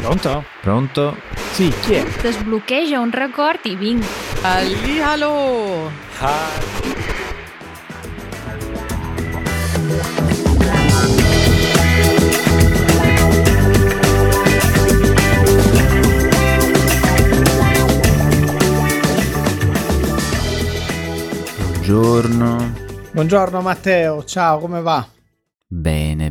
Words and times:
Pronto? 0.00 0.44
Pronto? 0.62 1.16
Sì, 1.52 1.70
chi 1.82 1.92
è? 1.92 2.04
Desbloqueja 2.22 3.00
un 3.00 3.10
record 3.10 3.60
i 3.64 3.76
vinc. 3.76 4.02
Hallihallo! 4.40 5.90
Buongiorno. 21.90 22.72
Buongiorno 23.12 23.60
Matteo, 23.60 24.24
ciao, 24.24 24.60
come 24.60 24.80
va? 24.80 25.06
Bene. 25.66 26.29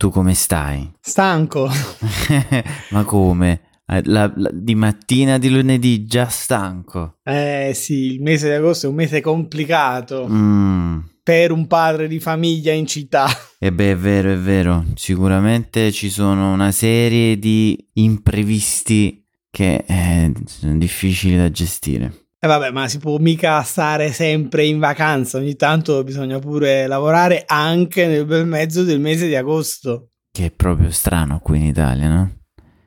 Tu 0.00 0.10
come 0.10 0.32
stai? 0.34 0.88
Stanco. 1.00 1.68
Ma 2.90 3.02
come? 3.02 3.62
Eh, 3.84 4.00
la- 4.04 4.32
la- 4.36 4.50
di 4.52 4.76
mattina 4.76 5.38
di 5.38 5.48
lunedì 5.48 6.04
già 6.04 6.28
stanco. 6.28 7.16
Eh 7.24 7.72
sì, 7.74 8.12
il 8.14 8.22
mese 8.22 8.46
di 8.46 8.54
agosto 8.54 8.86
è 8.86 8.90
un 8.90 8.94
mese 8.94 9.20
complicato 9.20 10.28
Mm. 10.28 10.98
per 11.24 11.50
un 11.50 11.66
padre 11.66 12.06
di 12.06 12.20
famiglia 12.20 12.70
in 12.72 12.86
città. 12.86 13.26
E 13.58 13.72
beh, 13.72 13.90
è 13.90 13.96
vero, 13.96 14.30
è 14.30 14.36
vero. 14.36 14.84
Sicuramente 14.94 15.90
ci 15.90 16.10
sono 16.10 16.52
una 16.52 16.70
serie 16.70 17.36
di 17.36 17.76
imprevisti 17.94 19.26
che 19.50 19.84
eh, 19.84 20.32
sono 20.46 20.78
difficili 20.78 21.36
da 21.36 21.50
gestire. 21.50 22.27
E 22.40 22.46
vabbè, 22.46 22.70
ma 22.70 22.86
si 22.86 22.98
può 22.98 23.18
mica 23.18 23.60
stare 23.62 24.12
sempre 24.12 24.64
in 24.64 24.78
vacanza, 24.78 25.38
ogni 25.38 25.56
tanto 25.56 26.04
bisogna 26.04 26.38
pure 26.38 26.86
lavorare 26.86 27.42
anche 27.46 28.06
nel 28.06 28.26
bel 28.26 28.46
mezzo 28.46 28.84
del 28.84 29.00
mese 29.00 29.26
di 29.26 29.34
agosto. 29.34 30.10
Che 30.30 30.44
è 30.46 30.50
proprio 30.52 30.90
strano 30.92 31.40
qui 31.40 31.58
in 31.58 31.64
Italia, 31.66 32.08
no? 32.08 32.32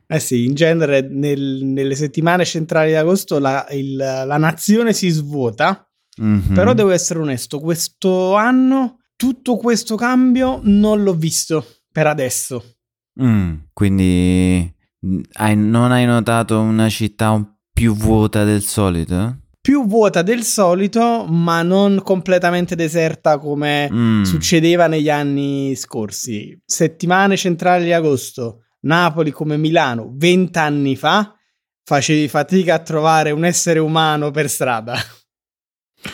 Eh 0.08 0.20
sì, 0.20 0.46
in 0.46 0.54
genere 0.54 1.02
nel- 1.02 1.64
nelle 1.66 1.96
settimane 1.96 2.46
centrali 2.46 2.92
di 2.92 2.96
agosto 2.96 3.40
la, 3.40 3.66
il- 3.72 3.96
la 3.98 4.38
nazione 4.38 4.94
si 4.94 5.10
svuota, 5.10 5.86
Mhm. 6.18 6.54
però 6.54 6.74
devo 6.74 6.92
essere 6.92 7.20
onesto, 7.20 7.60
questo 7.60 8.36
anno 8.36 9.00
tutto 9.18 9.58
questo 9.58 9.96
cambio 9.96 10.60
non 10.64 11.04
l'ho 11.04 11.14
visto 11.14 11.66
per 11.92 12.08
adesso. 12.08 12.76
Mm, 13.22 13.54
quindi 13.74 14.74
mm, 15.06 15.22
hai- 15.34 15.58
non 15.58 15.92
hai 15.92 16.06
notato 16.06 16.58
una 16.60 16.88
città 16.90 17.32
un- 17.32 17.46
più 17.74 17.96
vuota 17.96 18.44
del 18.44 18.62
solito? 18.62 19.38
Più 19.62 19.86
vuota 19.86 20.22
del 20.24 20.44
solito, 20.44 21.26
ma 21.28 21.62
non 21.62 22.02
completamente 22.04 22.76
deserta 22.76 23.38
come 23.38 23.90
Mm. 23.92 24.24
succedeva 24.24 24.88
negli 24.88 25.10
anni 25.10 25.76
scorsi. 25.76 26.60
Settimane 26.66 27.38
centrali 27.38 27.84
di 27.86 27.94
agosto, 27.94 28.64
Napoli 28.82 29.30
come 29.32 29.58
Milano, 29.58 30.12
vent'anni 30.16 30.96
fa, 30.96 31.36
facevi 31.84 32.28
fatica 32.28 32.76
a 32.76 32.80
trovare 32.80 33.30
un 33.32 33.46
essere 33.46 33.80
umano 33.80 34.32
per 34.32 34.50
strada. 34.50 34.96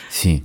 Sì. 0.10 0.44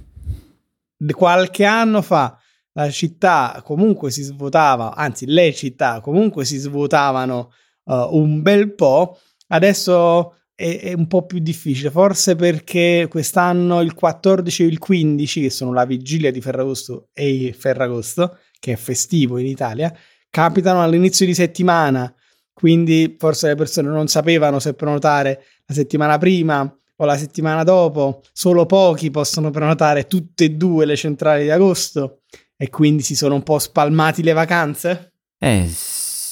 Qualche 1.12 1.64
anno 1.64 2.02
fa 2.02 2.38
la 2.74 2.88
città 2.90 3.60
comunque 3.64 4.12
si 4.12 4.22
svuotava, 4.22 4.94
anzi 4.94 5.26
le 5.26 5.52
città 5.52 6.00
comunque 6.00 6.44
si 6.44 6.58
svuotavano 6.58 7.50
uh, 7.84 7.94
un 8.16 8.40
bel 8.42 8.72
po', 8.74 9.18
adesso 9.48 10.36
è, 10.54 10.80
è 10.80 10.92
un 10.92 11.06
po' 11.06 11.26
più 11.26 11.38
difficile, 11.38 11.90
forse 11.90 12.36
perché 12.36 13.06
quest'anno 13.08 13.80
il 13.80 13.94
14 13.94 14.62
e 14.62 14.66
il 14.66 14.78
15, 14.78 15.40
che 15.42 15.50
sono 15.50 15.72
la 15.72 15.84
vigilia 15.84 16.30
di 16.30 16.40
Ferragosto 16.40 17.08
e 17.12 17.34
il 17.34 17.54
Ferragosto, 17.54 18.38
che 18.58 18.72
è 18.72 18.76
festivo 18.76 19.38
in 19.38 19.46
Italia, 19.46 19.92
capitano 20.30 20.82
all'inizio 20.82 21.26
di 21.26 21.34
settimana, 21.34 22.12
quindi 22.52 23.16
forse 23.18 23.48
le 23.48 23.54
persone 23.54 23.88
non 23.88 24.06
sapevano 24.08 24.58
se 24.58 24.74
prenotare 24.74 25.44
la 25.66 25.74
settimana 25.74 26.18
prima 26.18 26.62
o 26.96 27.04
la 27.04 27.16
settimana 27.16 27.64
dopo, 27.64 28.22
solo 28.32 28.66
pochi 28.66 29.10
possono 29.10 29.50
prenotare 29.50 30.06
tutte 30.06 30.44
e 30.44 30.50
due 30.50 30.84
le 30.84 30.96
centrali 30.96 31.44
di 31.44 31.50
agosto 31.50 32.20
e 32.56 32.70
quindi 32.70 33.02
si 33.02 33.16
sono 33.16 33.34
un 33.34 33.42
po' 33.42 33.58
spalmati 33.58 34.22
le 34.22 34.32
vacanze. 34.32 35.14
Eh, 35.38 35.68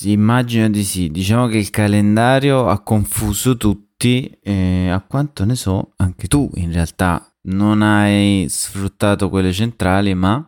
immagino 0.03 0.71
di 0.71 0.84
sì. 0.84 1.11
Diciamo 1.11 1.49
che 1.49 1.59
il 1.59 1.71
calendario 1.71 2.69
ha 2.69 2.81
confuso 2.83 3.56
tutti 3.56 3.90
e 4.06 4.88
a 4.88 5.00
quanto 5.00 5.44
ne 5.44 5.55
so, 5.55 5.93
anche 5.97 6.27
tu 6.27 6.50
in 6.55 6.72
realtà 6.72 7.31
non 7.43 7.83
hai 7.83 8.47
sfruttato 8.49 9.28
quelle 9.28 9.53
centrali, 9.53 10.15
ma... 10.15 10.43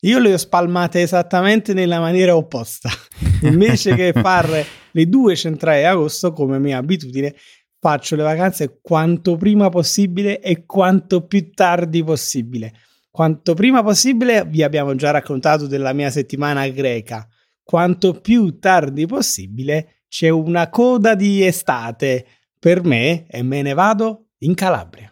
Io 0.00 0.18
le 0.18 0.32
ho 0.32 0.36
spalmate 0.36 1.02
esattamente 1.02 1.72
nella 1.72 2.00
maniera 2.00 2.34
opposta. 2.34 2.88
Invece 3.42 3.94
che 3.94 4.12
fare 4.12 4.64
le 4.90 5.08
due 5.08 5.36
centrali 5.36 5.80
di 5.80 5.84
agosto, 5.84 6.32
come 6.32 6.58
mia 6.58 6.78
abitudine, 6.78 7.34
faccio 7.78 8.16
le 8.16 8.22
vacanze 8.22 8.80
quanto 8.82 9.36
prima 9.36 9.68
possibile 9.68 10.40
e 10.40 10.64
quanto 10.64 11.26
più 11.26 11.50
tardi 11.52 12.02
possibile. 12.02 12.72
Quanto 13.10 13.54
prima 13.54 13.82
possibile, 13.82 14.44
vi 14.46 14.62
abbiamo 14.62 14.94
già 14.94 15.10
raccontato 15.10 15.66
della 15.66 15.92
mia 15.92 16.10
settimana 16.10 16.66
greca. 16.68 17.28
Quanto 17.62 18.14
più 18.20 18.58
tardi 18.58 19.06
possibile, 19.06 20.02
c'è 20.08 20.28
una 20.28 20.68
coda 20.70 21.14
di 21.14 21.44
estate 21.44 22.26
per 22.60 22.84
me 22.84 23.26
e 23.26 23.42
me 23.42 23.62
ne 23.62 23.72
vado 23.72 24.26
in 24.40 24.54
Calabria. 24.54 25.10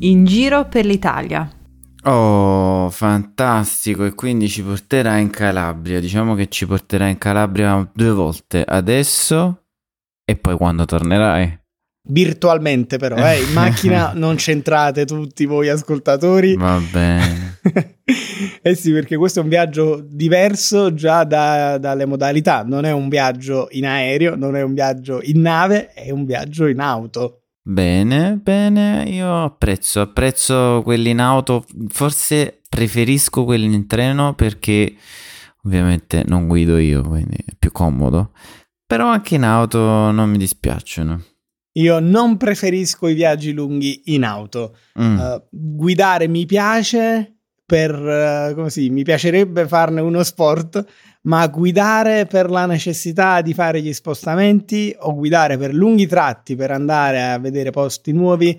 In 0.00 0.24
giro 0.24 0.66
per 0.66 0.84
l'Italia. 0.84 1.48
Oh, 2.02 2.90
fantastico! 2.90 4.04
E 4.04 4.14
quindi 4.14 4.48
ci 4.48 4.62
porterà 4.62 5.16
in 5.18 5.30
Calabria. 5.30 6.00
Diciamo 6.00 6.34
che 6.34 6.48
ci 6.48 6.66
porterà 6.66 7.06
in 7.06 7.18
Calabria 7.18 7.88
due 7.94 8.10
volte, 8.10 8.64
adesso 8.64 9.66
e 10.24 10.36
poi 10.36 10.56
quando 10.56 10.84
tornerai. 10.84 11.60
Virtualmente 12.10 12.96
però, 12.96 13.16
eh, 13.16 13.42
in 13.42 13.52
macchina 13.52 14.12
non 14.16 14.36
c'entrate 14.36 15.04
tutti 15.04 15.46
voi 15.46 15.68
ascoltatori. 15.68 16.56
Va 16.56 16.80
bene. 16.90 17.60
eh 18.62 18.74
sì, 18.74 18.92
perché 18.92 19.16
questo 19.16 19.40
è 19.40 19.42
un 19.42 19.48
viaggio 19.48 20.04
diverso 20.06 20.94
già 20.94 21.24
da- 21.24 21.78
dalle 21.78 22.06
modalità. 22.06 22.62
Non 22.62 22.84
è 22.84 22.92
un 22.92 23.08
viaggio 23.08 23.68
in 23.70 23.86
aereo, 23.86 24.36
non 24.36 24.56
è 24.56 24.62
un 24.62 24.74
viaggio 24.74 25.20
in 25.22 25.40
nave, 25.40 25.92
è 25.92 26.10
un 26.10 26.24
viaggio 26.24 26.66
in 26.66 26.80
auto. 26.80 27.42
Bene, 27.62 28.38
bene, 28.42 29.04
io 29.08 29.44
apprezzo, 29.44 30.00
apprezzo 30.00 30.80
quelli 30.82 31.10
in 31.10 31.20
auto, 31.20 31.66
forse 31.88 32.62
preferisco 32.66 33.44
quelli 33.44 33.66
in 33.66 33.86
treno 33.86 34.34
perché 34.34 34.94
ovviamente 35.64 36.24
non 36.26 36.46
guido 36.46 36.78
io, 36.78 37.02
quindi 37.02 37.36
è 37.44 37.54
più 37.58 37.70
comodo, 37.70 38.32
però 38.86 39.08
anche 39.08 39.34
in 39.34 39.44
auto 39.44 40.10
non 40.10 40.30
mi 40.30 40.38
dispiacciono. 40.38 41.22
Io 41.72 41.98
non 42.00 42.38
preferisco 42.38 43.06
i 43.06 43.14
viaggi 43.14 43.52
lunghi 43.52 44.14
in 44.14 44.24
auto. 44.24 44.76
Mm, 44.98 45.18
Uh, 45.18 45.42
guidare 45.50 46.26
mi 46.26 46.46
piace 46.46 47.37
per 47.68 47.92
uh, 47.94 48.54
come 48.54 48.70
si, 48.70 48.88
mi 48.88 49.02
piacerebbe 49.02 49.68
farne 49.68 50.00
uno 50.00 50.22
sport, 50.22 50.82
ma 51.24 51.46
guidare 51.48 52.24
per 52.24 52.48
la 52.48 52.64
necessità 52.64 53.42
di 53.42 53.52
fare 53.52 53.82
gli 53.82 53.92
spostamenti 53.92 54.96
o 55.00 55.14
guidare 55.14 55.58
per 55.58 55.74
lunghi 55.74 56.06
tratti 56.06 56.56
per 56.56 56.70
andare 56.70 57.22
a 57.22 57.38
vedere 57.38 57.68
posti 57.68 58.12
nuovi 58.12 58.58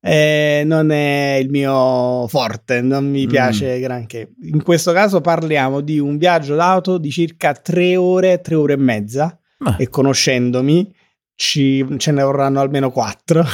eh, 0.00 0.62
non 0.64 0.90
è 0.90 1.36
il 1.38 1.50
mio 1.50 2.26
forte, 2.28 2.80
non 2.80 3.10
mi 3.10 3.26
Mm. 3.26 3.28
piace 3.28 3.78
granché. 3.80 4.30
In 4.44 4.62
questo 4.62 4.92
caso 4.92 5.20
parliamo 5.20 5.82
di 5.82 5.98
un 5.98 6.16
viaggio 6.16 6.54
d'auto 6.54 6.96
di 6.96 7.10
circa 7.10 7.52
tre 7.52 7.96
ore, 7.96 8.40
tre 8.40 8.54
ore 8.54 8.72
e 8.74 8.78
mezza 8.78 9.38
beh, 9.58 9.74
e 9.78 9.88
conoscendomi 9.88 10.94
ci, 11.34 11.84
ce 11.98 12.12
ne 12.12 12.22
vorranno 12.22 12.60
almeno 12.60 12.90
quattro. 12.90 13.44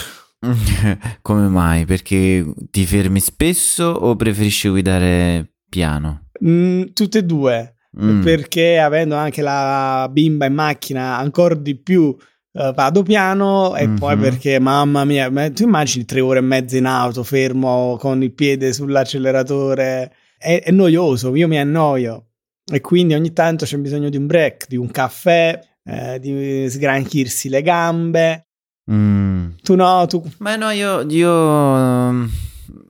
come 1.22 1.48
mai? 1.48 1.84
Perché 1.84 2.44
ti 2.70 2.84
fermi 2.84 3.20
spesso 3.20 3.84
o 3.84 4.16
preferisci 4.16 4.68
guidare 4.68 5.52
piano? 5.68 6.28
Mm, 6.44 6.82
tutte 6.92 7.18
e 7.18 7.24
due. 7.24 7.74
Mm, 8.00 8.22
perché 8.22 8.78
avendo 8.78 9.16
anche 9.16 9.42
la 9.42 10.08
bimba 10.10 10.46
in 10.46 10.54
macchina 10.54 11.18
ancora 11.18 11.54
di 11.54 11.76
più 11.76 12.16
eh, 12.54 12.72
vado 12.74 13.02
piano 13.02 13.76
e 13.76 13.86
Mhm. 13.86 13.98
poi 13.98 14.16
perché 14.16 14.58
mamma 14.58 15.04
mia 15.04 15.30
ma 15.30 15.50
tu 15.50 15.64
immagini 15.64 16.06
tre 16.06 16.20
ore 16.20 16.38
e 16.38 16.42
mezza 16.42 16.78
in 16.78 16.86
auto 16.86 17.22
fermo 17.22 17.98
con 18.00 18.22
il 18.22 18.32
piede 18.32 18.72
sull'acceleratore 18.72 20.10
è, 20.38 20.62
è 20.64 20.70
noioso 20.70 21.34
io 21.34 21.48
mi 21.48 21.58
annoio 21.58 22.28
e 22.72 22.80
quindi 22.80 23.12
ogni 23.12 23.34
tanto 23.34 23.66
c'è 23.66 23.76
bisogno 23.76 24.08
di 24.08 24.16
un 24.16 24.26
break 24.26 24.68
di 24.68 24.76
un 24.76 24.90
caffè 24.90 25.58
eh, 25.84 26.18
di 26.18 26.66
sgranchirsi 26.70 27.50
le 27.50 27.60
gambe 27.60 28.46
mm. 28.90 29.41
Tu 29.62 29.74
no 29.74 30.06
tu 30.06 30.22
Ma 30.38 30.56
no, 30.56 30.70
io, 30.70 31.04
io 31.08 31.30
um, 31.30 32.30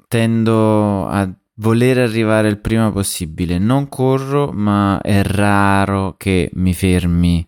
tendo 0.09 1.07
a 1.07 1.29
voler 1.57 1.99
arrivare 1.99 2.49
il 2.49 2.59
prima 2.59 2.91
possibile. 2.91 3.59
Non 3.59 3.89
corro, 3.89 4.53
ma 4.53 5.01
è 5.01 5.23
raro 5.23 6.15
che 6.17 6.51
mi 6.55 6.75
fermi, 6.75 7.47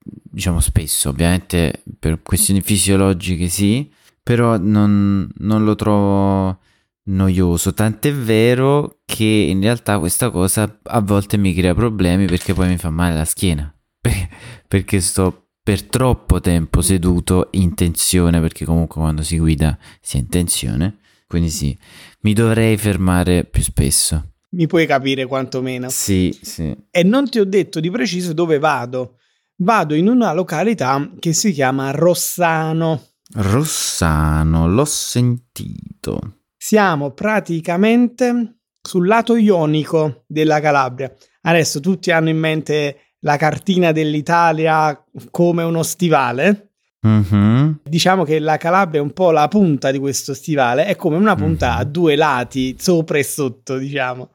diciamo 0.00 0.60
spesso, 0.60 1.10
ovviamente 1.10 1.82
per 1.98 2.22
questioni 2.22 2.60
fisiologiche 2.60 3.48
sì, 3.48 3.90
però 4.22 4.56
non, 4.58 5.28
non 5.38 5.64
lo 5.64 5.74
trovo 5.74 6.58
noioso, 7.04 7.72
tant'è 7.72 8.12
vero 8.12 8.98
che 9.04 9.24
in 9.24 9.60
realtà 9.60 9.98
questa 9.98 10.30
cosa 10.30 10.80
a 10.82 11.00
volte 11.00 11.36
mi 11.36 11.54
crea 11.54 11.74
problemi 11.74 12.26
perché 12.26 12.52
poi 12.52 12.68
mi 12.68 12.78
fa 12.78 12.90
male 12.90 13.14
la 13.14 13.24
schiena, 13.24 13.72
perché 14.66 15.00
sto 15.00 15.45
per 15.66 15.82
troppo 15.82 16.38
tempo 16.38 16.80
seduto 16.80 17.48
in 17.54 17.74
tensione, 17.74 18.38
perché 18.38 18.64
comunque 18.64 19.00
quando 19.00 19.22
si 19.24 19.36
guida 19.36 19.76
si 20.00 20.16
è 20.16 20.20
in 20.20 20.28
tensione, 20.28 20.98
quindi 21.26 21.50
sì, 21.50 21.76
mi 22.20 22.34
dovrei 22.34 22.76
fermare 22.76 23.42
più 23.42 23.64
spesso. 23.64 24.34
Mi 24.50 24.68
puoi 24.68 24.86
capire 24.86 25.26
quantomeno. 25.26 25.88
Sì, 25.88 26.32
sì. 26.40 26.72
E 26.88 27.02
non 27.02 27.28
ti 27.28 27.40
ho 27.40 27.44
detto 27.44 27.80
di 27.80 27.90
preciso 27.90 28.32
dove 28.32 28.60
vado. 28.60 29.16
Vado 29.56 29.94
in 29.94 30.06
una 30.06 30.32
località 30.32 31.10
che 31.18 31.32
si 31.32 31.50
chiama 31.50 31.90
Rossano. 31.90 33.02
Rossano, 33.32 34.68
l'ho 34.68 34.84
sentito. 34.84 36.42
Siamo 36.56 37.10
praticamente 37.10 38.58
sul 38.80 39.08
lato 39.08 39.34
ionico 39.34 40.22
della 40.28 40.60
Calabria. 40.60 41.12
Adesso 41.40 41.80
tutti 41.80 42.12
hanno 42.12 42.28
in 42.28 42.38
mente 42.38 43.05
la 43.20 43.36
cartina 43.36 43.92
dell'Italia 43.92 45.02
come 45.30 45.62
uno 45.62 45.82
stivale. 45.82 46.70
Mm-hmm. 47.06 47.70
Diciamo 47.84 48.24
che 48.24 48.38
la 48.38 48.56
Calabria 48.56 49.00
è 49.00 49.02
un 49.02 49.12
po' 49.12 49.30
la 49.30 49.46
punta 49.48 49.90
di 49.90 49.98
questo 49.98 50.34
stivale, 50.34 50.86
è 50.86 50.96
come 50.96 51.16
una 51.16 51.34
punta 51.36 51.72
Mhm. 51.74 51.78
a 51.78 51.84
due 51.84 52.16
lati, 52.16 52.76
sopra 52.78 53.18
e 53.18 53.22
sotto, 53.22 53.78
diciamo. 53.78 54.32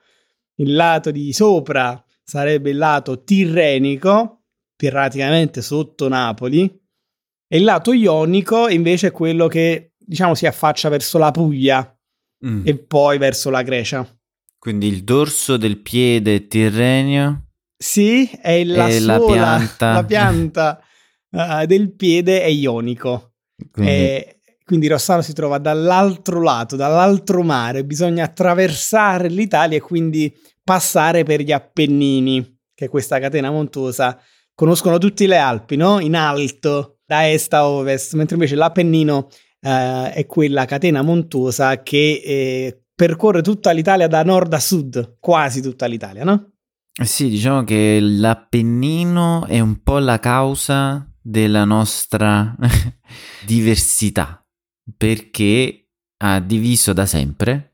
Il 0.55 0.73
lato 0.75 1.11
di 1.11 1.33
sopra 1.33 2.01
sarebbe 2.23 2.69
il 2.69 2.77
lato 2.77 3.23
tirrenico, 3.23 4.43
praticamente 4.75 5.61
sotto 5.61 6.07
Napoli, 6.07 6.63
e 7.47 7.57
il 7.57 7.63
lato 7.63 7.91
ionico 7.91 8.69
invece 8.69 9.07
è 9.07 9.11
quello 9.11 9.47
che, 9.47 9.93
diciamo, 9.97 10.33
si 10.35 10.45
affaccia 10.45 10.87
verso 10.89 11.17
la 11.17 11.31
Puglia 11.31 11.95
Mm. 12.43 12.61
e 12.65 12.75
poi 12.75 13.17
verso 13.19 13.51
la 13.51 13.61
Grecia. 13.61 14.07
Quindi 14.57 14.87
il 14.87 15.03
dorso 15.03 15.57
del 15.57 15.77
piede 15.77 16.47
tirrenio. 16.47 17.49
Sì, 17.81 18.29
è 18.39 18.63
la 18.63 18.87
la 18.87 19.17
sola, 19.17 19.25
pianta. 19.25 19.91
la 19.91 20.03
pianta 20.05 20.83
eh, 21.31 21.65
del 21.65 21.95
piede 21.95 22.43
è 22.43 22.45
ionico. 22.45 23.33
Quindi 23.71 23.91
E 23.91 24.35
quindi 24.63 24.87
Rossano 24.87 25.23
si 25.23 25.33
trova 25.33 25.57
dall'altro 25.57 26.41
lato, 26.41 26.75
dall'altro 26.75 27.41
mare, 27.41 27.83
bisogna 27.83 28.25
attraversare 28.25 29.29
l'Italia 29.29 29.77
e 29.77 29.81
quindi 29.81 30.31
passare 30.63 31.23
per 31.23 31.41
gli 31.41 31.51
Appennini, 31.51 32.59
che 32.73 32.85
è 32.85 32.89
questa 32.89 33.19
catena 33.19 33.49
montuosa. 33.49 34.17
Conoscono 34.53 34.99
tutti 34.99 35.25
le 35.25 35.37
Alpi, 35.37 35.75
no? 35.75 35.99
In 35.99 36.15
alto, 36.15 36.99
da 37.03 37.29
est 37.29 37.51
a 37.53 37.67
ovest, 37.67 38.13
mentre 38.13 38.35
invece 38.35 38.55
l'Appennino 38.55 39.27
eh, 39.59 40.11
è 40.13 40.25
quella 40.27 40.65
catena 40.65 41.01
montuosa 41.01 41.81
che 41.81 42.21
eh, 42.23 42.83
percorre 42.93 43.41
tutta 43.41 43.71
l'Italia 43.71 44.07
da 44.07 44.23
nord 44.23 44.53
a 44.53 44.59
sud, 44.59 45.17
quasi 45.19 45.61
tutta 45.61 45.87
l'Italia, 45.87 46.23
no? 46.23 46.50
Eh 47.01 47.05
Sì, 47.05 47.29
diciamo 47.29 47.63
che 47.63 47.97
l'Appennino 47.99 49.47
è 49.47 49.59
un 49.59 49.81
po' 49.81 49.97
la 49.97 50.19
causa 50.19 51.03
della 51.19 51.65
nostra 51.65 52.55
diversità, 53.43 54.45
perché 54.95 55.87
ha 56.17 56.39
diviso 56.39 56.93
da 56.93 57.07
sempre, 57.07 57.73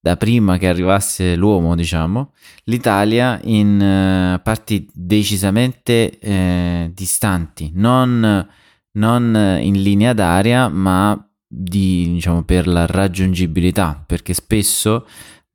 da 0.00 0.16
prima 0.16 0.58
che 0.58 0.66
arrivasse 0.66 1.36
l'uomo, 1.36 1.76
diciamo, 1.76 2.32
l'Italia 2.64 3.38
in 3.44 3.80
eh, 3.80 4.40
parti 4.40 4.90
decisamente 4.92 6.18
eh, 6.18 6.90
distanti, 6.92 7.70
non, 7.74 8.44
non 8.94 9.58
in 9.60 9.80
linea 9.80 10.12
d'aria, 10.14 10.66
ma 10.66 11.16
di, 11.46 12.14
diciamo, 12.14 12.42
per 12.42 12.66
la 12.66 12.86
raggiungibilità, 12.86 14.02
perché 14.04 14.34
spesso 14.34 15.06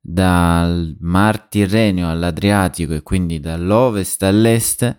dal 0.06 0.94
Mar 1.00 1.48
Tirrenio 1.48 2.10
all'Adriatico 2.10 2.92
e 2.92 3.02
quindi 3.02 3.40
dall'ovest 3.40 4.22
all'est 4.22 4.96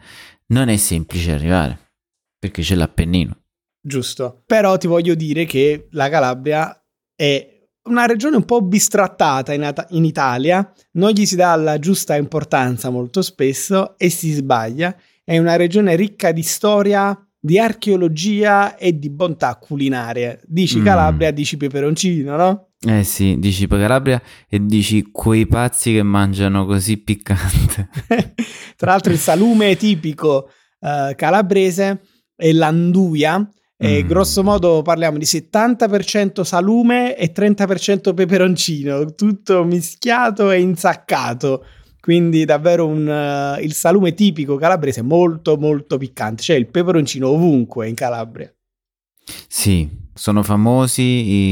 non 0.48 0.68
è 0.68 0.78
semplice 0.78 1.34
arrivare 1.34 1.92
perché 2.40 2.64
c'è 2.64 2.74
l'Appennino. 2.74 3.38
Giusto. 3.80 4.42
Però 4.48 4.78
ti 4.78 4.88
voglio 4.88 5.14
dire 5.14 5.46
che 5.46 5.90
la 5.92 6.10
Calabria 6.10 6.84
è 7.16 7.68
una 7.84 8.08
regione 8.08 8.38
un 8.38 8.46
po' 8.46 8.64
bistrattata 8.64 9.54
in, 9.54 9.64
At- 9.64 9.88
in 9.92 10.06
Italia, 10.06 10.74
non 10.94 11.12
gli 11.12 11.26
si 11.28 11.36
dà 11.36 11.56
la 11.56 11.78
giusta 11.78 12.16
importanza 12.16 12.90
molto 12.90 13.22
spesso 13.22 13.96
e 14.00 14.10
si 14.10 14.32
sbaglia. 14.32 14.96
È 15.24 15.38
una 15.38 15.56
regione 15.56 15.96
ricca 15.96 16.32
di 16.32 16.42
storia, 16.42 17.16
di 17.46 17.60
archeologia 17.60 18.76
e 18.76 18.98
di 18.98 19.12
bontà 19.12 19.56
culinarie. 19.58 20.40
Dici 20.46 20.80
Mm. 20.80 20.84
Calabria, 20.84 21.30
dici 21.32 21.58
peperoncino, 21.58 22.36
no? 22.36 22.68
Eh 22.88 23.04
sì, 23.04 23.38
dici 23.40 23.68
Calabria 23.68 24.20
e 24.50 24.60
dici 24.66 25.10
quei 25.12 25.46
pazzi 25.46 25.94
che 25.94 26.02
mangiano 26.04 26.66
così 26.66 26.98
piccante. 26.98 27.90
Tra 28.76 28.92
l'altro 28.92 29.12
il 29.12 29.20
salume 29.20 29.76
tipico 29.76 30.50
eh, 30.80 31.14
calabrese 31.16 32.02
è 32.36 32.52
l'anduia. 32.52 33.48
E 33.78 34.04
Mm. 34.04 34.08
grosso 34.08 34.42
modo 34.42 34.82
parliamo 34.82 35.18
di 35.18 35.26
70% 35.26 36.42
salume 36.44 37.16
e 37.18 37.32
30% 37.32 38.14
peperoncino, 38.14 39.14
tutto 39.16 39.64
mischiato 39.66 40.50
e 40.50 40.62
insaccato. 40.62 41.66
Quindi 42.06 42.46
davvero 42.46 42.86
un, 42.86 43.10
eh, 43.10 43.64
il 43.64 43.74
salume 43.74 44.14
tipico 44.14 44.58
calabrese 44.58 45.02
molto 45.02 45.58
molto 45.58 45.98
piccante. 45.98 46.44
C'è 46.44 46.54
il 46.54 46.68
peperoncino 46.68 47.28
ovunque 47.28 47.90
in 47.90 47.96
Calabria. 47.96 48.54
Sì, 49.48 49.90
sono 50.14 50.44
famosi 50.44 51.02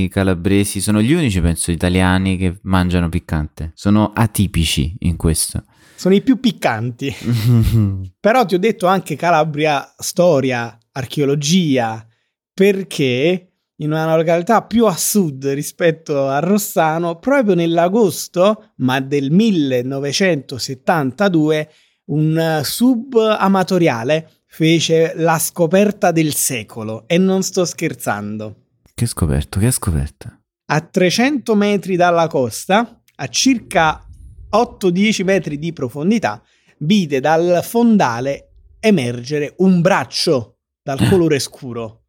i 0.03 0.09
calabresi, 0.09 0.79
sono 0.79 1.01
gli 1.01 1.11
unici, 1.11 1.41
penso, 1.41 1.71
italiani 1.71 2.37
che 2.37 2.59
mangiano 2.61 3.09
piccante. 3.09 3.71
Sono 3.73 4.11
atipici 4.13 4.95
in 4.99 5.15
questo. 5.15 5.63
Sono 5.95 6.13
i 6.13 6.21
più 6.21 6.39
piccanti. 6.39 7.11
Però 8.19 8.45
ti 8.45 8.53
ho 8.53 8.59
detto 8.59 8.85
anche 8.85 9.15
Calabria, 9.15 9.95
storia, 9.97 10.77
archeologia, 10.91 12.05
perché 12.53 13.52
in 13.77 13.91
una 13.91 14.15
località 14.15 14.61
più 14.63 14.85
a 14.85 14.95
sud 14.95 15.47
rispetto 15.47 16.27
a 16.27 16.37
Rossano, 16.39 17.17
proprio 17.19 17.55
nell'agosto, 17.55 18.73
ma 18.77 18.99
del 18.99 19.31
1972, 19.31 21.69
un 22.05 22.37
eh, 22.37 22.63
sub 22.63 23.15
amatoriale 23.15 24.29
fece 24.45 25.13
la 25.15 25.39
scoperta 25.39 26.11
del 26.11 26.35
secolo 26.35 27.05
e 27.07 27.17
non 27.17 27.41
sto 27.41 27.65
scherzando. 27.65 28.57
che 28.93 29.07
scoperto, 29.07 29.57
che 29.59 29.67
ha 29.67 29.71
scoperto? 29.71 30.41
A 30.65 30.81
300 30.81 31.55
metri 31.55 31.95
dalla 31.95 32.27
costa, 32.27 33.01
a 33.15 33.27
circa 33.27 34.05
8-10 34.51 35.23
metri 35.23 35.57
di 35.57 35.73
profondità, 35.73 36.43
vide 36.79 37.19
dal 37.19 37.61
fondale 37.63 38.49
emergere 38.79 39.53
un 39.57 39.81
braccio 39.81 40.59
dal 40.83 41.07
colore 41.09 41.39
scuro. 41.39 42.03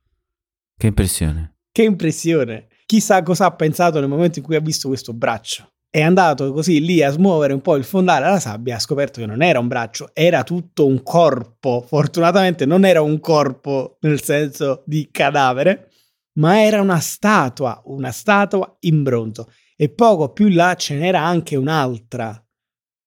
Che 0.77 0.87
impressione. 0.87 1.54
Che 1.75 1.83
impressione! 1.83 2.69
Chissà 2.87 3.25
cosa 3.25 3.47
ha 3.47 3.51
pensato 3.51 3.99
nel 3.99 4.09
momento 4.09 4.39
in 4.39 4.45
cui 4.45 4.55
ha 4.55 4.61
visto 4.61 4.87
questo 4.87 5.13
braccio. 5.13 5.73
È 5.91 6.01
andato 6.01 6.53
così 6.53 6.81
lì 6.81 7.03
a 7.03 7.11
smuovere 7.11 7.53
un 7.53 7.63
po' 7.63 7.75
il 7.75 7.83
fondale 7.83 8.27
alla 8.27 8.39
sabbia, 8.39 8.77
ha 8.77 8.79
scoperto 8.79 9.19
che 9.19 9.27
non 9.27 9.43
era 9.43 9.59
un 9.59 9.67
braccio, 9.67 10.11
era 10.13 10.45
tutto 10.45 10.87
un 10.87 11.03
corpo. 11.03 11.85
Fortunatamente 11.85 12.65
non 12.65 12.85
era 12.85 13.01
un 13.01 13.19
corpo 13.19 13.97
nel 14.03 14.23
senso 14.23 14.85
di 14.87 15.09
cadavere, 15.11 15.91
ma 16.35 16.63
era 16.63 16.81
una 16.81 17.01
statua, 17.01 17.83
una 17.87 18.13
statua 18.13 18.77
in 18.83 19.03
bronzo. 19.03 19.51
E 19.75 19.89
poco 19.89 20.33
più 20.33 20.51
là 20.51 20.77
ce 20.77 20.95
n'era 20.95 21.23
anche 21.23 21.57
un'altra. 21.57 22.41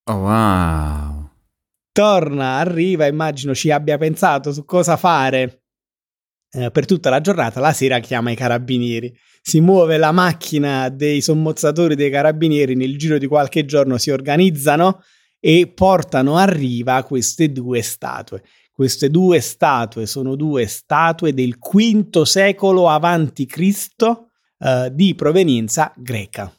Oh, 0.09 0.13
wow. 0.13 1.29
Torna, 1.93 2.57
arriva, 2.57 3.05
immagino 3.05 3.55
ci 3.55 3.71
abbia 3.71 3.97
pensato 3.97 4.51
su 4.51 4.65
cosa 4.65 4.97
fare 4.97 5.66
eh, 6.57 6.71
per 6.71 6.85
tutta 6.85 7.09
la 7.11 7.21
giornata. 7.21 7.59
La 7.59 7.71
sera 7.71 7.99
chiama 7.99 8.31
i 8.31 8.35
carabinieri. 8.35 9.15
Si 9.41 9.61
muove 9.61 9.97
la 9.97 10.11
macchina 10.11 10.89
dei 10.89 11.21
sommozzatori 11.21 11.95
dei 11.95 12.09
carabinieri. 12.09 12.75
Nel 12.75 12.97
giro 12.97 13.17
di 13.17 13.27
qualche 13.27 13.63
giorno 13.65 13.97
si 13.97 14.09
organizzano 14.09 15.03
e 15.39 15.71
portano 15.73 16.35
a 16.37 16.45
riva 16.45 17.03
queste 17.03 17.51
due 17.51 17.81
statue. 17.81 18.41
Queste 18.71 19.09
due 19.09 19.39
statue 19.39 20.05
sono 20.05 20.35
due 20.35 20.65
statue 20.67 21.33
del 21.33 21.57
V 21.57 22.21
secolo 22.23 22.87
Cristo 23.45 24.31
eh, 24.59 24.89
di 24.91 25.15
provenienza 25.15 25.93
greca. 25.95 26.51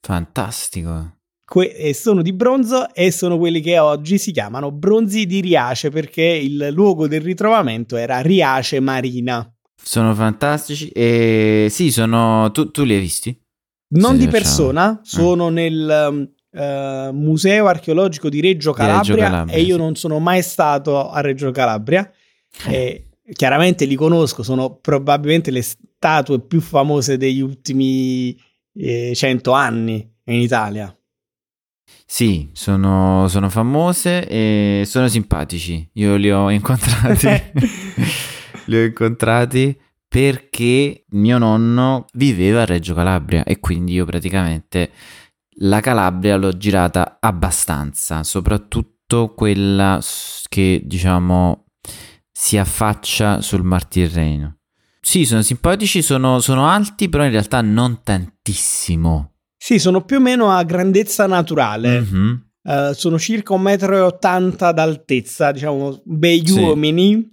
Fantastico. 0.00 1.16
Que- 1.46 1.74
e 1.74 1.94
sono 1.94 2.22
di 2.22 2.32
bronzo 2.32 2.92
e 2.94 3.10
sono 3.10 3.36
quelli 3.38 3.60
che 3.60 3.78
oggi 3.78 4.18
si 4.18 4.32
chiamano 4.32 4.72
bronzi 4.72 5.26
di 5.26 5.40
Riace 5.40 5.90
perché 5.90 6.22
il 6.22 6.68
luogo 6.72 7.06
del 7.06 7.20
ritrovamento 7.20 7.96
era 7.96 8.20
Riace 8.20 8.80
Marina. 8.80 9.46
Sono 9.76 10.14
fantastici 10.14 10.88
e 10.88 11.66
sì, 11.70 11.90
sono... 11.90 12.50
Tu, 12.50 12.70
tu 12.70 12.84
li 12.84 12.94
hai 12.94 13.00
visti? 13.00 13.38
Non 13.88 14.16
di 14.16 14.24
facciamo. 14.24 14.30
persona, 14.30 15.00
sono 15.02 15.50
nel 15.50 16.08
um, 16.10 16.28
eh, 16.50 17.10
Museo 17.12 17.66
Archeologico 17.66 18.28
di 18.28 18.40
Reggio 18.40 18.72
Di 18.72 18.80
Reggio 18.80 19.14
Calabria, 19.14 19.16
Calabria, 19.16 19.56
e 19.56 19.60
io 19.60 19.74
sì. 19.74 19.80
non 19.80 19.94
sono 19.96 20.18
mai 20.18 20.42
stato 20.42 21.10
a 21.10 21.20
Reggio 21.20 21.50
Calabria. 21.50 22.10
E 22.66 23.08
chiaramente 23.32 23.84
li 23.84 23.94
conosco, 23.94 24.42
sono 24.42 24.76
probabilmente 24.76 25.50
le 25.50 25.62
statue 25.62 26.40
più 26.40 26.60
famose 26.60 27.16
degli 27.16 27.40
ultimi 27.40 28.36
eh, 28.74 29.12
100 29.14 29.52
anni 29.52 30.08
in 30.26 30.40
Italia. 30.40 30.96
Sì, 32.06 32.50
sono, 32.52 33.26
sono 33.28 33.48
famose 33.48 34.28
e 34.28 34.84
sono 34.86 35.08
simpatici. 35.08 35.88
Io 35.94 36.16
li 36.16 36.30
ho 36.30 36.50
incontrati. 36.50 37.26
li 38.66 38.76
ho 38.76 38.84
incontrati 38.84 39.78
perché 40.06 41.04
mio 41.10 41.38
nonno 41.38 42.04
viveva 42.12 42.62
a 42.62 42.66
Reggio 42.66 42.94
Calabria 42.94 43.42
e 43.42 43.58
quindi 43.58 43.94
io 43.94 44.04
praticamente 44.04 44.92
la 45.58 45.80
Calabria 45.80 46.36
l'ho 46.36 46.56
girata 46.56 47.18
abbastanza, 47.20 48.22
soprattutto 48.22 49.32
quella 49.34 50.00
che 50.48 50.82
diciamo 50.84 51.64
si 52.30 52.56
affaccia 52.58 53.40
sul 53.40 53.62
Mar 53.62 53.86
Tirreno. 53.86 54.58
Sì, 55.00 55.24
sono 55.24 55.42
simpatici, 55.42 56.00
sono, 56.00 56.40
sono 56.40 56.66
alti, 56.66 57.08
però 57.08 57.24
in 57.24 57.30
realtà 57.30 57.60
non 57.60 58.02
tantissimo. 58.02 59.33
Sì, 59.64 59.78
sono 59.78 60.04
più 60.04 60.18
o 60.18 60.20
meno 60.20 60.50
a 60.50 60.62
grandezza 60.62 61.26
naturale. 61.26 62.02
Mm-hmm. 62.02 62.34
Uh, 62.64 62.92
sono 62.92 63.18
circa 63.18 63.54
1,80 63.54 64.42
m 64.42 64.72
d'altezza, 64.72 65.52
diciamo, 65.52 66.02
bei 66.04 66.46
sì. 66.46 66.60
uomini, 66.60 67.30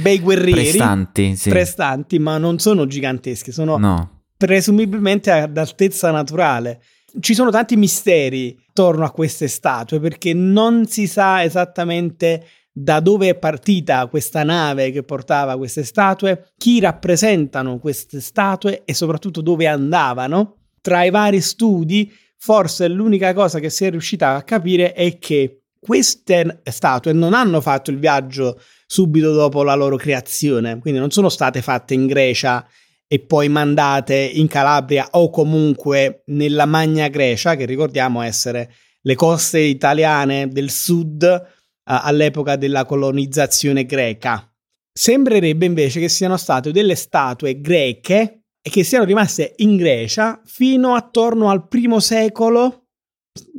bei 0.00 0.20
guerrieri. 0.20 0.60
Prestanti, 0.60 1.34
sì. 1.34 1.50
Prestanti, 1.50 2.20
ma 2.20 2.38
non 2.38 2.60
sono 2.60 2.86
giganteschi, 2.86 3.50
sono 3.50 3.78
no. 3.78 4.22
presumibilmente 4.36 5.32
ad 5.32 5.56
altezza 5.56 6.12
naturale. 6.12 6.80
Ci 7.18 7.34
sono 7.34 7.50
tanti 7.50 7.74
misteri 7.74 8.56
attorno 8.68 9.04
a 9.04 9.10
queste 9.10 9.48
statue 9.48 9.98
perché 9.98 10.32
non 10.34 10.86
si 10.86 11.08
sa 11.08 11.42
esattamente 11.42 12.46
da 12.70 13.00
dove 13.00 13.30
è 13.30 13.34
partita 13.34 14.06
questa 14.06 14.44
nave 14.44 14.92
che 14.92 15.02
portava 15.02 15.56
queste 15.56 15.82
statue, 15.82 16.52
chi 16.56 16.78
rappresentano 16.78 17.80
queste 17.80 18.20
statue 18.20 18.82
e 18.84 18.94
soprattutto 18.94 19.40
dove 19.40 19.66
andavano 19.66 20.58
tra 20.82 21.04
i 21.04 21.10
vari 21.10 21.40
studi, 21.40 22.12
forse 22.36 22.88
l'unica 22.88 23.32
cosa 23.32 23.58
che 23.60 23.70
si 23.70 23.86
è 23.86 23.90
riuscita 23.90 24.34
a 24.34 24.42
capire 24.42 24.92
è 24.92 25.18
che 25.18 25.62
queste 25.78 26.60
statue 26.64 27.12
non 27.12 27.32
hanno 27.32 27.60
fatto 27.60 27.90
il 27.90 27.98
viaggio 27.98 28.60
subito 28.86 29.32
dopo 29.32 29.62
la 29.62 29.74
loro 29.74 29.96
creazione, 29.96 30.78
quindi 30.78 31.00
non 31.00 31.10
sono 31.10 31.28
state 31.28 31.62
fatte 31.62 31.94
in 31.94 32.06
Grecia 32.06 32.66
e 33.08 33.20
poi 33.20 33.48
mandate 33.48 34.14
in 34.14 34.48
Calabria 34.48 35.08
o 35.12 35.30
comunque 35.30 36.22
nella 36.26 36.66
Magna 36.66 37.08
Grecia, 37.08 37.56
che 37.56 37.64
ricordiamo 37.64 38.22
essere 38.22 38.72
le 39.02 39.14
coste 39.14 39.58
italiane 39.58 40.48
del 40.48 40.70
sud 40.70 41.22
uh, 41.22 41.42
all'epoca 41.84 42.56
della 42.56 42.84
colonizzazione 42.84 43.84
greca. 43.84 44.46
Sembrerebbe 44.92 45.66
invece 45.66 46.00
che 46.00 46.08
siano 46.08 46.36
state 46.36 46.70
delle 46.70 46.94
statue 46.94 47.60
greche 47.60 48.41
e 48.62 48.70
che 48.70 48.84
siano 48.84 49.04
rimaste 49.04 49.54
in 49.56 49.76
Grecia 49.76 50.40
fino 50.44 50.94
attorno 50.94 51.50
al 51.50 51.66
primo 51.66 51.98
secolo, 51.98 52.84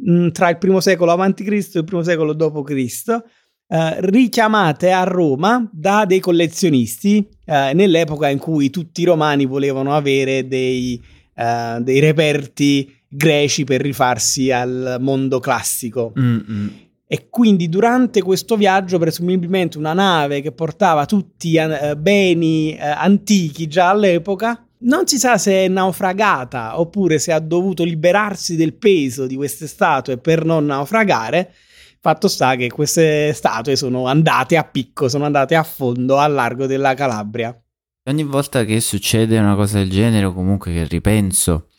mm, 0.09 0.29
tra 0.29 0.49
il 0.49 0.57
primo 0.57 0.79
secolo 0.79 1.11
avanti 1.11 1.43
Cristo 1.43 1.77
e 1.77 1.81
il 1.81 1.85
primo 1.85 2.03
secolo 2.03 2.31
dopo 2.31 2.61
Cristo, 2.61 3.25
eh, 3.67 3.95
richiamate 3.99 4.91
a 4.91 5.03
Roma 5.03 5.69
da 5.71 6.05
dei 6.05 6.21
collezionisti 6.21 7.27
eh, 7.45 7.73
nell'epoca 7.73 8.29
in 8.29 8.37
cui 8.37 8.69
tutti 8.69 9.01
i 9.01 9.05
romani 9.05 9.45
volevano 9.45 9.93
avere 9.93 10.47
dei, 10.47 11.01
eh, 11.35 11.77
dei 11.81 11.99
reperti 11.99 12.95
greci 13.09 13.65
per 13.65 13.81
rifarsi 13.81 14.51
al 14.51 14.97
mondo 15.01 15.39
classico. 15.39 16.13
Mm-mm. 16.17 16.71
E 17.05 17.27
quindi 17.29 17.69
durante 17.69 18.23
questo 18.23 18.55
viaggio, 18.55 18.97
presumibilmente 18.97 19.77
una 19.77 19.93
nave 19.93 20.41
che 20.41 20.51
portava 20.51 21.05
tutti 21.05 21.57
uh, 21.57 21.95
beni 21.95 22.73
uh, 22.73 22.77
antichi 22.79 23.67
già 23.67 23.89
all'epoca, 23.89 24.62
non 24.83 25.07
si 25.07 25.17
sa 25.17 25.37
se 25.37 25.65
è 25.65 25.67
naufragata 25.67 26.79
oppure 26.79 27.19
se 27.19 27.31
ha 27.31 27.39
dovuto 27.39 27.83
liberarsi 27.83 28.55
del 28.55 28.73
peso 28.73 29.27
di 29.27 29.35
queste 29.35 29.67
statue 29.67 30.17
per 30.17 30.45
non 30.45 30.65
naufragare. 30.65 31.53
Fatto 31.99 32.27
sta 32.27 32.55
che 32.55 32.69
queste 32.69 33.31
statue 33.33 33.75
sono 33.75 34.07
andate 34.07 34.57
a 34.57 34.63
picco, 34.63 35.07
sono 35.07 35.25
andate 35.25 35.55
a 35.55 35.63
fondo 35.63 36.17
al 36.17 36.33
largo 36.33 36.65
della 36.65 36.93
Calabria. 36.95 37.57
Ogni 38.05 38.23
volta 38.23 38.65
che 38.65 38.81
succede 38.81 39.39
una 39.39 39.55
cosa 39.55 39.77
del 39.77 39.89
genere, 39.89 40.25
o 40.25 40.33
comunque 40.33 40.73
che 40.73 40.83
ripenso 40.83 41.69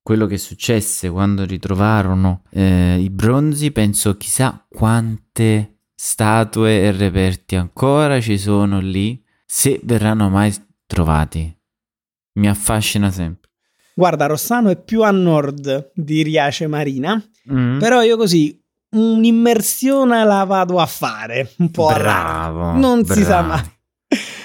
quello 0.00 0.26
che 0.26 0.38
successe 0.38 1.10
quando 1.10 1.44
ritrovarono 1.44 2.44
eh, 2.50 2.96
i 2.98 3.10
bronzi, 3.10 3.70
penso 3.72 4.16
chissà 4.16 4.64
quante 4.66 5.80
statue 5.94 6.80
e 6.80 6.92
reperti 6.92 7.56
ancora 7.56 8.18
ci 8.20 8.38
sono 8.38 8.80
lì, 8.80 9.22
se 9.44 9.78
verranno 9.82 10.30
mai 10.30 10.54
trovati. 10.86 11.55
Mi 12.36 12.48
affascina 12.48 13.10
sempre. 13.10 13.50
Guarda, 13.94 14.26
Rossano 14.26 14.68
è 14.70 14.76
più 14.76 15.02
a 15.02 15.10
nord 15.10 15.92
di 15.94 16.22
Riace 16.22 16.66
Marina, 16.66 17.22
mm. 17.50 17.78
però 17.78 18.02
io 18.02 18.16
così 18.16 18.62
un'immersione 18.90 20.24
la 20.24 20.44
vado 20.44 20.78
a 20.78 20.86
fare, 20.86 21.54
un 21.58 21.70
po' 21.70 21.92
bravo, 21.92 22.62
a 22.62 22.76
Non 22.76 23.02
bravo, 23.02 23.14
si 23.14 23.24
sa 23.24 23.42
mai. 23.42 23.62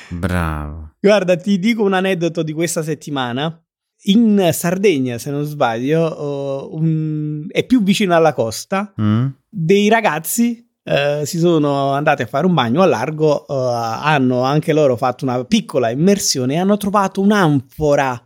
Bravo. 0.09 0.93
Guarda, 0.99 1.35
ti 1.35 1.59
dico 1.59 1.83
un 1.83 1.93
aneddoto 1.93 2.43
di 2.43 2.53
questa 2.53 2.83
settimana. 2.83 3.61
In 4.05 4.49
Sardegna, 4.51 5.17
se 5.17 5.29
non 5.29 5.43
sbaglio, 5.43 6.69
uh, 6.71 6.75
un... 6.75 7.45
è 7.49 7.65
più 7.65 7.83
vicino 7.83 8.15
alla 8.15 8.33
costa, 8.33 8.93
mm. 8.99 9.27
dei 9.47 9.89
ragazzi 9.89 10.70
Uh, 10.83 11.23
si 11.25 11.37
sono 11.37 11.91
andati 11.91 12.23
a 12.23 12.25
fare 12.25 12.47
un 12.47 12.55
bagno 12.55 12.81
a 12.81 12.87
largo, 12.87 13.45
uh, 13.47 13.53
hanno 13.53 14.41
anche 14.41 14.73
loro 14.73 14.95
fatto 14.97 15.25
una 15.25 15.43
piccola 15.45 15.91
immersione 15.91 16.55
e 16.55 16.57
hanno 16.57 16.77
trovato 16.77 17.21
un'anfora, 17.21 18.19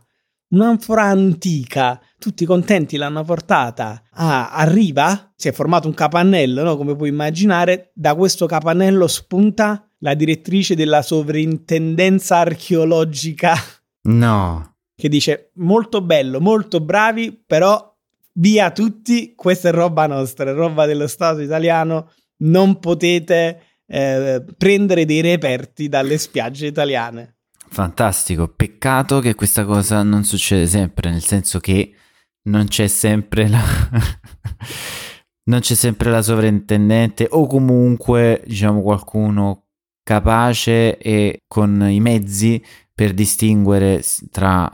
un'anfora 0.48 1.02
antica. 1.02 2.00
Tutti 2.18 2.46
contenti 2.46 2.96
l'hanno 2.96 3.24
portata 3.24 4.02
a, 4.12 4.52
a 4.52 4.64
riva, 4.64 5.32
si 5.36 5.48
è 5.48 5.52
formato 5.52 5.86
un 5.86 5.92
capannello, 5.92 6.62
no? 6.62 6.76
come 6.78 6.96
puoi 6.96 7.10
immaginare. 7.10 7.90
Da 7.94 8.14
questo 8.14 8.46
capannello 8.46 9.06
spunta 9.06 9.86
la 9.98 10.14
direttrice 10.14 10.74
della 10.74 11.02
sovrintendenza 11.02 12.38
archeologica. 12.38 13.54
No. 14.04 14.76
Che 14.94 15.08
dice: 15.10 15.50
Molto 15.56 16.00
bello, 16.00 16.40
molto 16.40 16.80
bravi, 16.80 17.38
però 17.46 17.94
via 18.38 18.70
tutti, 18.70 19.34
questa 19.34 19.68
è 19.68 19.72
roba 19.72 20.06
nostra, 20.06 20.50
è 20.50 20.54
roba 20.54 20.86
dello 20.86 21.06
Stato 21.06 21.40
italiano 21.40 22.10
non 22.38 22.78
potete 22.78 23.62
eh, 23.86 24.44
prendere 24.56 25.04
dei 25.04 25.20
reperti 25.20 25.88
dalle 25.88 26.18
spiagge 26.18 26.66
italiane. 26.66 27.36
Fantastico, 27.68 28.48
peccato 28.48 29.20
che 29.20 29.34
questa 29.34 29.64
cosa 29.64 30.02
non 30.02 30.24
succede 30.24 30.66
sempre, 30.66 31.10
nel 31.10 31.22
senso 31.22 31.58
che 31.58 31.92
non 32.44 32.66
c'è 32.66 32.86
sempre 32.86 33.48
la... 33.48 33.62
non 35.48 35.60
c'è 35.60 35.74
sempre 35.74 36.10
la 36.10 36.22
sovrintendente 36.22 37.28
o 37.30 37.46
comunque 37.46 38.42
diciamo 38.46 38.82
qualcuno 38.82 39.66
capace 40.02 40.98
e 40.98 41.42
con 41.46 41.88
i 41.88 42.00
mezzi 42.00 42.62
per 42.92 43.12
distinguere 43.12 44.02
tra 44.30 44.70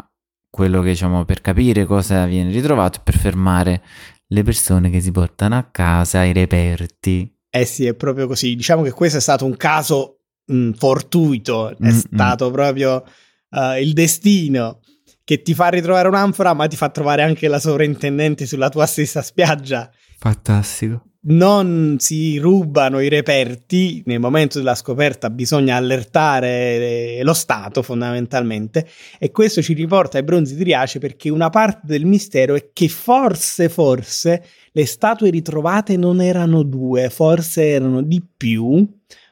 quello 0.48 0.82
che 0.82 0.90
diciamo 0.90 1.24
per 1.24 1.40
capire 1.40 1.84
cosa 1.86 2.26
viene 2.26 2.50
ritrovato 2.50 2.98
e 2.98 3.02
per 3.02 3.16
fermare 3.16 3.82
le 4.28 4.42
persone 4.42 4.90
che 4.90 5.00
si 5.00 5.10
portano 5.10 5.56
a 5.56 5.64
casa 5.64 6.24
i 6.24 6.32
reperti. 6.32 7.34
Eh 7.54 7.66
sì, 7.66 7.84
è 7.84 7.94
proprio 7.94 8.26
così. 8.26 8.56
Diciamo 8.56 8.80
che 8.80 8.92
questo 8.92 9.18
è 9.18 9.20
stato 9.20 9.44
un 9.44 9.58
caso 9.58 10.20
mh, 10.46 10.54
mm, 10.54 10.72
fortuito, 10.72 11.68
è 11.68 11.76
Mm-mm. 11.82 11.90
stato 11.90 12.50
proprio 12.50 13.04
uh, 13.50 13.78
il 13.78 13.92
destino 13.92 14.80
che 15.22 15.42
ti 15.42 15.52
fa 15.52 15.68
ritrovare 15.68 16.08
un'anfora, 16.08 16.54
ma 16.54 16.66
ti 16.66 16.76
fa 16.76 16.88
trovare 16.88 17.22
anche 17.22 17.48
la 17.48 17.58
sovrintendente 17.58 18.46
sulla 18.46 18.70
tua 18.70 18.86
stessa 18.86 19.20
spiaggia. 19.20 19.90
Fantastico. 20.18 21.11
Non 21.24 21.98
si 22.00 22.36
rubano 22.38 22.98
i 22.98 23.08
reperti, 23.08 24.02
nel 24.06 24.18
momento 24.18 24.58
della 24.58 24.74
scoperta 24.74 25.30
bisogna 25.30 25.76
allertare 25.76 27.22
lo 27.22 27.32
Stato 27.32 27.82
fondamentalmente 27.82 28.88
e 29.20 29.30
questo 29.30 29.62
ci 29.62 29.72
riporta 29.72 30.18
ai 30.18 30.24
bronzi 30.24 30.56
di 30.56 30.64
Riace 30.64 30.98
perché 30.98 31.28
una 31.28 31.48
parte 31.48 31.82
del 31.84 32.06
mistero 32.06 32.56
è 32.56 32.70
che 32.72 32.88
forse, 32.88 33.68
forse 33.68 34.44
le 34.72 34.84
statue 34.84 35.30
ritrovate 35.30 35.96
non 35.96 36.20
erano 36.20 36.64
due, 36.64 37.08
forse 37.08 37.68
erano 37.68 38.02
di 38.02 38.20
più, 38.36 38.84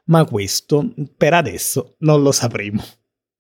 ma 0.05 0.25
questo 0.25 0.95
per 1.17 1.35
adesso 1.35 1.97
non 1.99 2.23
lo 2.23 2.31
sapremo. 2.31 2.85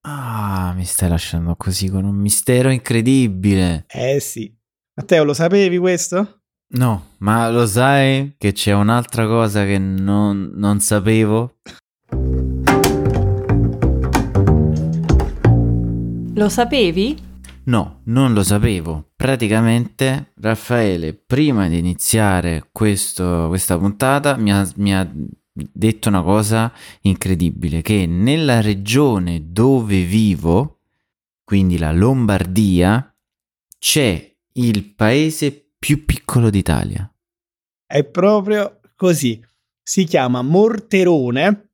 Ah, 0.03 0.73
mi 0.75 0.87
stai 0.87 1.09
lasciando 1.09 1.55
così 1.55 1.89
con 1.89 2.05
un 2.05 2.17
mistero 2.17 2.71
incredibile. 2.71 3.85
Eh 3.87 4.19
sì. 4.19 4.53
Matteo, 4.95 5.23
lo 5.23 5.35
sapevi 5.35 5.79
questo? 5.79 6.40
No, 6.73 7.15
ma 7.19 7.51
lo 7.51 7.67
sai 7.67 8.35
che 8.39 8.53
c'è 8.53 8.73
un'altra 8.73 9.27
cosa 9.27 9.65
che 9.65 9.77
non, 9.79 10.53
non 10.55 10.79
sapevo? 10.79 11.57
Lo 16.33 16.49
sapevi? 16.49 17.19
No, 17.65 18.03
non 18.05 18.33
lo 18.33 18.45
sapevo. 18.45 19.11
Praticamente 19.17 20.31
Raffaele, 20.37 21.13
prima 21.15 21.67
di 21.67 21.79
iniziare 21.79 22.69
questo, 22.71 23.49
questa 23.49 23.77
puntata, 23.77 24.37
mi 24.37 24.53
ha, 24.53 24.65
mi 24.77 24.95
ha 24.95 25.11
detto 25.53 26.09
una 26.09 26.23
cosa 26.23 26.73
incredibile, 27.01 27.83
che 27.83 28.07
nella 28.07 28.61
regione 28.61 29.51
dove 29.51 30.03
vivo, 30.03 30.83
quindi 31.43 31.79
la 31.79 31.91
Lombardia, 31.91 33.13
c'è 33.77 34.37
il 34.53 34.85
paese 34.95 35.70
più 35.81 36.05
piccolo 36.05 36.51
d'Italia. 36.51 37.11
È 37.87 38.05
proprio 38.05 38.81
così. 38.95 39.43
Si 39.83 40.05
chiama 40.05 40.43
Morterone 40.43 41.71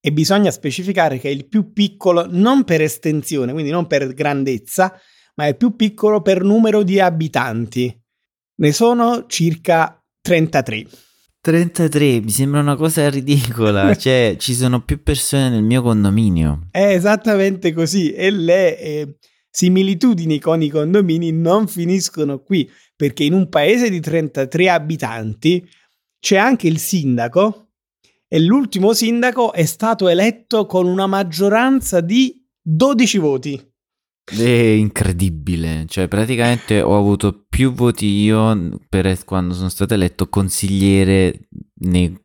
e 0.00 0.12
bisogna 0.12 0.50
specificare 0.50 1.18
che 1.18 1.28
è 1.28 1.32
il 1.32 1.46
più 1.48 1.72
piccolo 1.72 2.26
non 2.28 2.64
per 2.64 2.82
estensione, 2.82 3.52
quindi 3.52 3.70
non 3.70 3.86
per 3.86 4.12
grandezza, 4.12 5.00
ma 5.36 5.46
è 5.46 5.54
più 5.54 5.76
piccolo 5.76 6.20
per 6.20 6.42
numero 6.42 6.82
di 6.82 6.98
abitanti. 6.98 7.96
Ne 8.56 8.72
sono 8.72 9.26
circa 9.28 10.04
33. 10.20 10.86
33, 11.40 12.20
mi 12.20 12.30
sembra 12.30 12.60
una 12.60 12.76
cosa 12.76 13.08
ridicola, 13.08 13.94
cioè 13.96 14.34
ci 14.38 14.52
sono 14.52 14.82
più 14.82 15.02
persone 15.02 15.48
nel 15.48 15.62
mio 15.62 15.80
condominio. 15.80 16.66
È 16.70 16.94
esattamente 16.94 17.72
così 17.72 18.12
e 18.12 18.30
le 18.30 18.78
eh, 18.78 19.16
similitudini 19.48 20.40
con 20.40 20.62
i 20.62 20.68
condomini 20.68 21.30
non 21.30 21.68
finiscono 21.68 22.40
qui, 22.40 22.68
perché 23.02 23.24
in 23.24 23.32
un 23.32 23.48
paese 23.48 23.90
di 23.90 23.98
33 23.98 24.70
abitanti 24.70 25.68
c'è 26.20 26.36
anche 26.36 26.68
il 26.68 26.78
sindaco 26.78 27.70
e 28.28 28.38
l'ultimo 28.38 28.92
sindaco 28.92 29.52
è 29.52 29.64
stato 29.64 30.06
eletto 30.06 30.66
con 30.66 30.86
una 30.86 31.08
maggioranza 31.08 32.00
di 32.00 32.46
12 32.62 33.18
voti. 33.18 33.72
È 34.24 34.44
incredibile, 34.44 35.84
cioè 35.88 36.06
praticamente 36.06 36.80
ho 36.80 36.96
avuto 36.96 37.44
più 37.48 37.72
voti 37.72 38.06
io 38.06 38.78
per 38.88 39.24
quando 39.24 39.52
sono 39.54 39.68
stato 39.68 39.94
eletto 39.94 40.28
consigliere 40.28 41.48
nei, 41.80 42.16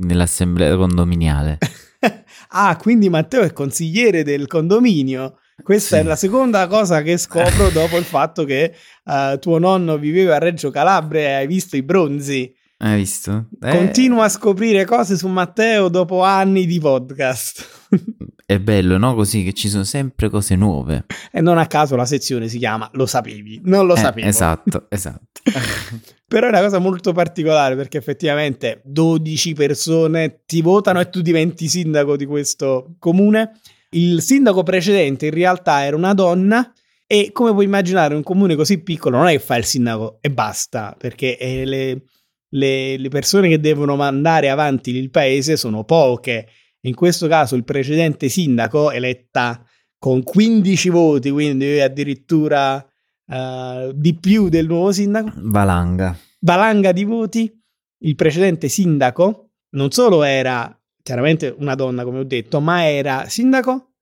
nell'assemblea 0.00 0.76
condominiale. 0.76 1.56
ah, 2.48 2.76
quindi 2.76 3.08
Matteo 3.08 3.40
è 3.40 3.54
consigliere 3.54 4.22
del 4.22 4.46
condominio. 4.46 5.38
Questa 5.62 5.96
sì. 5.96 6.02
è 6.02 6.04
la 6.04 6.16
seconda 6.16 6.66
cosa 6.66 7.00
che 7.00 7.16
scopro 7.16 7.70
dopo 7.70 7.96
il 7.96 8.04
fatto 8.04 8.44
che 8.44 8.74
uh, 9.06 9.38
tuo 9.38 9.58
nonno 9.58 9.96
viveva 9.96 10.36
a 10.36 10.38
Reggio 10.38 10.70
Calabria 10.70 11.28
e 11.28 11.32
hai 11.32 11.46
visto 11.46 11.76
i 11.76 11.82
bronzi. 11.82 12.54
Hai 12.78 12.96
visto? 12.96 13.46
Eh... 13.62 13.70
Continua 13.70 14.24
a 14.24 14.28
scoprire 14.28 14.84
cose 14.84 15.16
su 15.16 15.28
Matteo 15.28 15.88
dopo 15.88 16.22
anni 16.22 16.66
di 16.66 16.78
podcast. 16.78 17.86
È 18.46 18.60
bello, 18.60 18.96
no? 18.96 19.14
Così 19.14 19.42
che 19.42 19.52
ci 19.54 19.68
sono 19.68 19.82
sempre 19.82 20.28
cose 20.28 20.54
nuove. 20.54 21.06
E 21.32 21.40
non 21.40 21.58
a 21.58 21.66
caso 21.66 21.96
la 21.96 22.04
sezione 22.04 22.46
si 22.46 22.58
chiama 22.58 22.88
Lo 22.92 23.04
sapevi, 23.04 23.60
non 23.64 23.86
lo 23.86 23.94
eh, 23.94 23.98
sapevo. 23.98 24.26
Esatto, 24.28 24.86
esatto. 24.90 25.40
Però 26.28 26.46
è 26.46 26.50
una 26.50 26.60
cosa 26.60 26.78
molto 26.78 27.12
particolare 27.12 27.74
perché 27.76 27.98
effettivamente 27.98 28.82
12 28.84 29.52
persone 29.54 30.42
ti 30.44 30.60
votano 30.60 31.00
e 31.00 31.08
tu 31.08 31.22
diventi 31.22 31.66
sindaco 31.66 32.16
di 32.16 32.26
questo 32.26 32.94
comune. 32.98 33.52
Il 33.90 34.20
sindaco 34.22 34.62
precedente 34.62 35.26
in 35.26 35.32
realtà 35.32 35.84
era 35.84 35.96
una 35.96 36.14
donna 36.14 36.72
e 37.06 37.30
come 37.32 37.52
puoi 37.52 37.64
immaginare 37.64 38.14
un 38.14 38.22
comune 38.22 38.56
così 38.56 38.82
piccolo 38.82 39.18
non 39.18 39.28
è 39.28 39.32
che 39.32 39.38
fa 39.38 39.56
il 39.56 39.64
sindaco 39.64 40.18
e 40.20 40.30
basta, 40.30 40.94
perché 40.98 41.38
eh, 41.38 41.64
le, 41.64 42.02
le, 42.50 42.96
le 42.96 43.08
persone 43.08 43.48
che 43.48 43.60
devono 43.60 43.94
mandare 43.94 44.50
avanti 44.50 44.90
il 44.90 45.10
paese 45.10 45.56
sono 45.56 45.84
poche. 45.84 46.48
In 46.80 46.94
questo 46.94 47.28
caso 47.28 47.54
il 47.54 47.64
precedente 47.64 48.28
sindaco, 48.28 48.90
eletta 48.90 49.64
con 49.98 50.22
15 50.22 50.88
voti, 50.90 51.30
quindi 51.30 51.80
addirittura 51.80 52.76
uh, 52.76 53.92
di 53.92 54.14
più 54.18 54.48
del 54.48 54.66
nuovo 54.66 54.92
sindaco. 54.92 55.32
Valanga. 55.36 56.16
Valanga 56.40 56.92
di 56.92 57.04
voti. 57.04 57.52
Il 57.98 58.14
precedente 58.14 58.68
sindaco 58.68 59.50
non 59.70 59.90
solo 59.90 60.22
era 60.22 60.76
chiaramente 61.02 61.54
una 61.58 61.74
donna, 61.74 62.04
come 62.04 62.18
ho 62.18 62.24
detto, 62.24 62.60
ma 62.60 62.88
era 62.88 63.28
sindaco, 63.28 63.92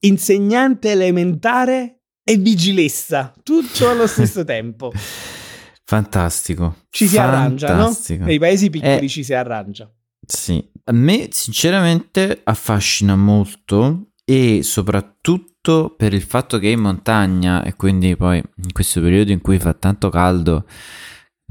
insegnante 0.00 0.90
elementare 0.90 1.97
e 2.28 2.36
vigilessa, 2.36 3.32
tutto 3.42 3.88
allo 3.88 4.06
stesso 4.06 4.44
tempo. 4.44 4.92
Fantastico. 5.82 6.80
Ci 6.90 7.06
si 7.06 7.16
arrangia, 7.16 7.74
no? 7.74 7.96
Nei 8.18 8.38
paesi 8.38 8.68
piccoli 8.68 9.06
eh, 9.06 9.08
ci 9.08 9.24
si 9.24 9.32
arrangia. 9.32 9.90
Sì, 10.26 10.62
a 10.84 10.92
me 10.92 11.28
sinceramente 11.30 12.42
affascina 12.44 13.16
molto 13.16 14.10
e 14.26 14.62
soprattutto 14.62 15.94
per 15.96 16.12
il 16.12 16.20
fatto 16.20 16.58
che 16.58 16.68
è 16.68 16.72
in 16.72 16.80
montagna 16.80 17.64
e 17.64 17.74
quindi 17.76 18.14
poi 18.14 18.36
in 18.36 18.72
questo 18.74 19.00
periodo 19.00 19.32
in 19.32 19.40
cui 19.40 19.58
fa 19.58 19.72
tanto 19.72 20.10
caldo 20.10 20.66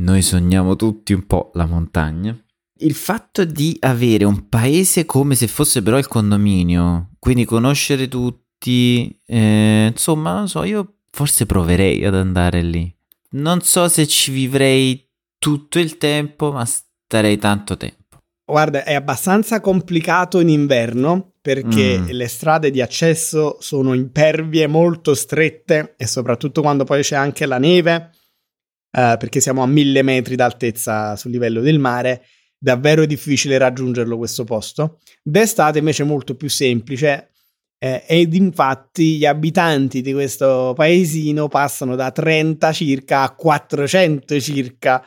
noi 0.02 0.22
sogniamo 0.22 0.76
tutti 0.76 1.14
un 1.14 1.26
po' 1.26 1.50
la 1.56 1.66
montagna. 1.66 2.40
Il 2.82 2.94
fatto 2.94 3.46
di 3.46 3.76
avere 3.80 4.26
un 4.26 4.48
paese 4.48 5.06
come 5.06 5.34
se 5.34 5.48
fosse 5.48 5.82
però 5.82 5.98
il 5.98 6.06
condominio, 6.06 7.14
quindi 7.18 7.46
conoscere 7.46 8.08
tutti, 8.08 8.46
eh, 8.66 9.88
insomma, 9.92 10.34
non 10.34 10.48
so, 10.48 10.64
io 10.64 10.96
forse 11.12 11.46
proverei 11.46 12.04
ad 12.06 12.16
andare 12.16 12.62
lì. 12.62 12.94
Non 13.32 13.62
so 13.62 13.88
se 13.88 14.08
ci 14.08 14.32
vivrei 14.32 15.08
tutto 15.38 15.80
il 15.80 15.98
tempo, 15.98 16.52
ma 16.52 16.66
starei 16.66 17.38
tanto 17.38 17.78
tempo. 17.78 17.98
Guarda, 18.46 18.84
è 18.84 18.94
abbastanza 18.94 19.60
complicato 19.60 20.40
in 20.40 20.50
inverno 20.50 21.34
perché 21.42 22.00
mm. 22.00 22.06
le 22.10 22.28
strade 22.28 22.72
di 22.72 22.82
accesso 22.82 23.58
sono 23.60 23.94
impervie, 23.94 24.68
molto 24.68 25.14
strette 25.14 25.96
e 25.98 26.08
soprattutto 26.08 26.62
quando 26.62 26.84
poi 26.84 27.02
c'è 27.02 27.16
anche 27.16 27.46
la 27.46 27.58
neve, 27.58 28.12
eh, 28.92 29.16
perché 29.20 29.42
siamo 29.42 29.64
a 29.64 29.68
mille 29.68 30.02
metri 30.02 30.36
d'altezza 30.36 31.16
sul 31.18 31.32
livello 31.32 31.62
del 31.62 31.80
mare, 31.80 32.26
davvero 32.58 33.06
difficile 33.06 33.58
raggiungerlo 33.58 34.18
questo 34.18 34.44
posto. 34.46 35.00
D'estate 35.22 35.80
invece 35.80 36.04
è 36.04 36.06
molto 36.06 36.36
più 36.36 36.50
semplice 36.50 37.32
eh, 37.80 38.04
ed 38.08 38.34
infatti 38.34 39.18
gli 39.18 39.26
abitanti 39.26 40.02
di 40.02 40.14
questo 40.14 40.74
paesino 40.76 41.48
passano 41.48 41.96
da 41.96 42.12
30 42.12 42.72
circa 42.72 43.22
a 43.22 43.32
400 43.32 44.40
circa, 44.40 45.04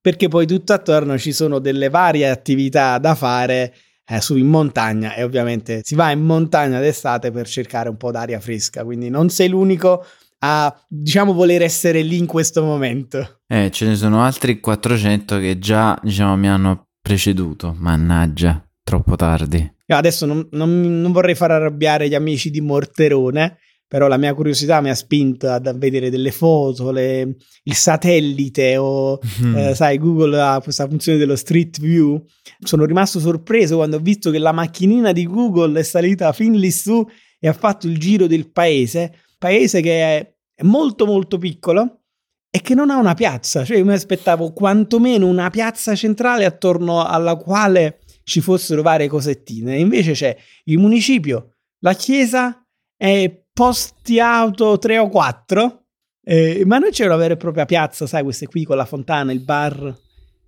perché 0.00 0.28
poi 0.28 0.46
tutto 0.46 0.72
attorno 0.72 1.18
ci 1.18 1.32
sono 1.32 1.58
delle 1.58 1.88
varie 1.88 2.28
attività 2.28 2.98
da 2.98 3.14
fare 3.14 3.74
eh, 4.06 4.20
su 4.20 4.36
in 4.36 4.46
montagna 4.46 5.14
e 5.14 5.22
ovviamente 5.22 5.80
si 5.82 5.94
va 5.94 6.10
in 6.10 6.22
montagna 6.22 6.80
d'estate 6.80 7.30
per 7.30 7.46
cercare 7.46 7.88
un 7.88 7.96
po' 7.96 8.10
d'aria 8.10 8.40
fresca, 8.40 8.84
quindi 8.84 9.08
non 9.10 9.28
sei 9.28 9.48
l'unico 9.48 10.04
a 10.46 10.74
diciamo 10.86 11.32
voler 11.32 11.62
essere 11.62 12.02
lì 12.02 12.18
in 12.18 12.26
questo 12.26 12.62
momento. 12.62 13.40
Eh, 13.46 13.70
ce 13.70 13.86
ne 13.86 13.96
sono 13.96 14.22
altri 14.22 14.60
400 14.60 15.38
che 15.38 15.58
già 15.58 15.98
diciamo 16.02 16.36
mi 16.36 16.48
hanno 16.48 16.88
preceduto, 17.00 17.74
mannaggia, 17.78 18.62
troppo 18.82 19.16
tardi. 19.16 19.73
Adesso 19.86 20.24
non, 20.24 20.46
non, 20.52 21.00
non, 21.00 21.12
vorrei 21.12 21.34
far 21.34 21.50
arrabbiare 21.50 22.08
gli 22.08 22.14
amici 22.14 22.50
di 22.50 22.60
Morterone, 22.60 23.58
però 23.86 24.08
la 24.08 24.16
mia 24.16 24.34
curiosità 24.34 24.80
mi 24.80 24.88
ha 24.88 24.94
spinto 24.94 25.48
a 25.48 25.60
vedere 25.74 26.10
delle 26.10 26.30
foto, 26.30 26.90
le, 26.90 27.36
il 27.64 27.74
satellite 27.74 28.76
o, 28.78 29.18
mm. 29.42 29.56
eh, 29.56 29.74
sai, 29.74 29.98
Google 29.98 30.40
ha 30.40 30.60
questa 30.62 30.88
funzione 30.88 31.18
dello 31.18 31.36
Street 31.36 31.78
View. 31.80 32.24
Sono 32.60 32.86
rimasto 32.86 33.20
sorpreso 33.20 33.76
quando 33.76 33.96
ho 33.96 34.00
visto 34.00 34.30
che 34.30 34.38
la 34.38 34.52
macchinina 34.52 35.12
di 35.12 35.26
Google 35.26 35.78
è 35.78 35.82
salita 35.82 36.32
fin 36.32 36.54
lì 36.54 36.70
su 36.70 37.06
e 37.38 37.46
ha 37.46 37.52
fatto 37.52 37.86
il 37.86 37.98
giro 37.98 38.26
del 38.26 38.50
paese, 38.50 39.12
paese 39.38 39.82
che 39.82 40.00
è, 40.00 40.34
è 40.54 40.62
molto 40.62 41.04
molto 41.04 41.36
piccolo 41.36 42.04
e 42.50 42.62
che 42.62 42.74
non 42.74 42.88
ha 42.88 42.96
una 42.96 43.14
piazza, 43.14 43.64
cioè 43.64 43.78
io 43.78 43.84
mi 43.84 43.92
aspettavo 43.92 44.52
quantomeno 44.52 45.26
una 45.26 45.50
piazza 45.50 45.94
centrale 45.94 46.44
attorno 46.44 47.04
alla 47.04 47.36
quale 47.36 47.98
ci 48.24 48.40
fossero 48.40 48.82
varie 48.82 49.08
cosettine. 49.08 49.78
Invece 49.78 50.12
c'è 50.12 50.36
il 50.64 50.78
municipio, 50.78 51.56
la 51.80 51.94
chiesa 51.94 52.66
e 52.96 53.46
posti 53.52 54.18
auto 54.18 54.78
3 54.78 54.98
o 54.98 55.08
4. 55.08 55.84
Eh, 56.26 56.62
ma 56.64 56.78
non 56.78 56.90
c'è 56.90 57.04
una 57.04 57.16
vera 57.16 57.34
e 57.34 57.36
propria 57.36 57.66
piazza, 57.66 58.06
sai, 58.06 58.22
queste 58.22 58.46
qui 58.46 58.64
con 58.64 58.76
la 58.76 58.86
fontana, 58.86 59.30
il 59.30 59.40
bar. 59.40 59.94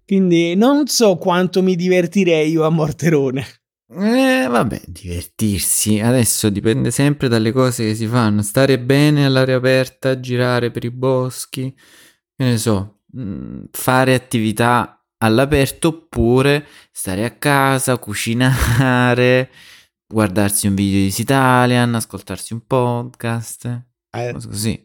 Quindi 0.05 0.55
non 0.55 0.87
so 0.87 1.17
quanto 1.17 1.63
mi 1.63 1.77
divertirei 1.77 2.51
io 2.51 2.65
a 2.65 2.71
Morterone. 2.71 3.45
Eh, 3.89 4.47
vabbè, 4.49 4.83
divertirsi. 4.87 6.01
Adesso 6.01 6.49
dipende 6.49 6.91
sempre 6.91 7.29
dalle 7.29 7.53
cose 7.53 7.85
che 7.85 7.95
si 7.95 8.07
fanno. 8.07 8.43
Stare 8.43 8.81
bene 8.81 9.27
all'aria 9.27 9.57
aperta, 9.57 10.19
girare 10.19 10.71
per 10.71 10.85
i 10.85 10.91
boschi, 10.91 11.73
che 11.73 12.45
ne 12.45 12.59
so, 12.59 13.03
mm, 13.17 13.65
fare 13.71 14.15
attività 14.15 14.96
all'aperto 15.19 15.89
oppure 15.89 16.67
stare 16.91 17.25
a 17.25 17.31
casa, 17.31 17.99
cucinare, 17.99 19.51
guardarsi 20.07 20.67
un 20.67 20.75
video 20.75 21.01
di 21.01 21.15
Italian, 21.17 21.95
ascoltarsi 21.95 22.53
un 22.53 22.67
podcast, 22.67 23.83
eh, 24.11 24.33
così. 24.33 24.85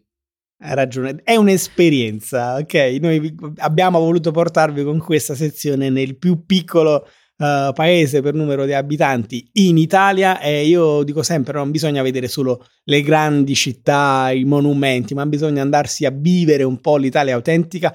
Hai 0.63 0.75
ragione, 0.75 1.21
è 1.23 1.35
un'esperienza, 1.35 2.57
ok? 2.57 2.73
Noi 3.01 3.35
abbiamo 3.57 3.99
voluto 3.99 4.29
portarvi 4.31 4.83
con 4.83 4.99
questa 4.99 5.33
sezione 5.33 5.89
nel 5.89 6.17
più 6.17 6.45
piccolo 6.45 7.07
uh, 7.37 7.73
paese 7.73 8.21
per 8.21 8.35
numero 8.35 8.65
di 8.65 8.73
abitanti 8.73 9.49
in 9.53 9.77
Italia 9.77 10.39
e 10.39 10.67
io 10.67 11.01
dico 11.01 11.23
sempre 11.23 11.53
non 11.53 11.71
bisogna 11.71 12.03
vedere 12.03 12.27
solo 12.27 12.63
le 12.83 13.01
grandi 13.01 13.55
città, 13.55 14.29
i 14.31 14.43
monumenti, 14.43 15.15
ma 15.15 15.25
bisogna 15.25 15.63
andarsi 15.63 16.05
a 16.05 16.11
vivere 16.11 16.61
un 16.61 16.79
po' 16.79 16.97
l'Italia 16.97 17.33
autentica 17.33 17.91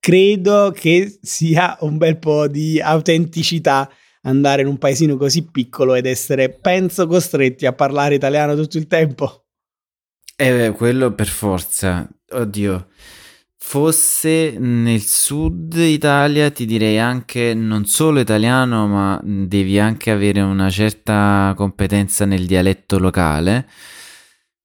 credo 0.00 0.72
che 0.74 1.18
sia 1.22 1.76
un 1.80 1.98
bel 1.98 2.18
po' 2.18 2.48
di 2.48 2.80
autenticità 2.80 3.88
andare 4.22 4.62
in 4.62 4.68
un 4.68 4.78
paesino 4.78 5.16
così 5.16 5.44
piccolo 5.44 5.94
ed 5.94 6.06
essere, 6.06 6.50
penso, 6.50 7.06
costretti 7.06 7.66
a 7.66 7.72
parlare 7.72 8.16
italiano 8.16 8.54
tutto 8.56 8.78
il 8.78 8.86
tempo. 8.86 9.44
Eh, 10.36 10.72
quello 10.74 11.12
per 11.12 11.28
forza. 11.28 12.08
Oddio. 12.32 12.88
fosse 13.62 14.56
nel 14.58 15.02
sud 15.02 15.74
Italia, 15.74 16.50
ti 16.50 16.64
direi 16.64 16.98
anche 16.98 17.54
non 17.54 17.84
solo 17.84 18.20
italiano, 18.20 18.86
ma 18.86 19.20
devi 19.22 19.78
anche 19.78 20.10
avere 20.10 20.40
una 20.40 20.70
certa 20.70 21.52
competenza 21.56 22.24
nel 22.24 22.46
dialetto 22.46 22.98
locale. 22.98 23.68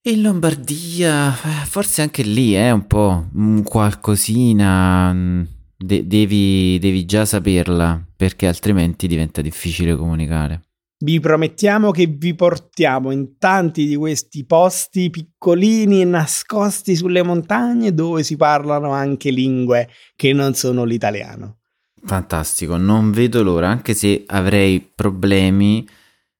In 0.07 0.21
Lombardia, 0.21 1.33
eh, 1.33 1.65
forse 1.65 2.03
anche 2.03 2.21
lì 2.21 2.53
è 2.53 2.67
eh, 2.67 2.71
un 2.71 2.85
po' 2.85 3.27
qualcosina, 3.63 5.11
mm, 5.11 5.41
de- 5.77 6.05
devi, 6.05 6.77
devi 6.77 7.05
già 7.05 7.25
saperla, 7.25 8.05
perché 8.15 8.45
altrimenti 8.45 9.07
diventa 9.07 9.41
difficile 9.41 9.95
comunicare. 9.95 10.61
Vi 10.99 11.19
promettiamo 11.19 11.89
che 11.89 12.05
vi 12.05 12.35
portiamo 12.35 13.09
in 13.09 13.39
tanti 13.39 13.87
di 13.87 13.95
questi 13.95 14.45
posti 14.45 15.09
piccolini 15.09 16.01
e 16.01 16.05
nascosti 16.05 16.95
sulle 16.95 17.23
montagne 17.23 17.91
dove 17.91 18.21
si 18.21 18.35
parlano 18.35 18.91
anche 18.91 19.31
lingue 19.31 19.89
che 20.15 20.33
non 20.33 20.53
sono 20.53 20.83
l'italiano. 20.83 21.61
Fantastico, 22.03 22.77
non 22.77 23.09
vedo 23.09 23.41
l'ora, 23.41 23.69
anche 23.69 23.95
se 23.95 24.23
avrei 24.27 24.81
problemi, 24.81 25.83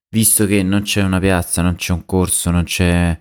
visto 0.09 0.45
che 0.45 0.61
non 0.61 0.83
c'è 0.83 1.01
una 1.01 1.19
piazza, 1.19 1.63
non 1.63 1.73
c'è 1.73 1.93
un 1.93 2.05
corso, 2.05 2.51
non 2.51 2.63
c'è... 2.63 3.17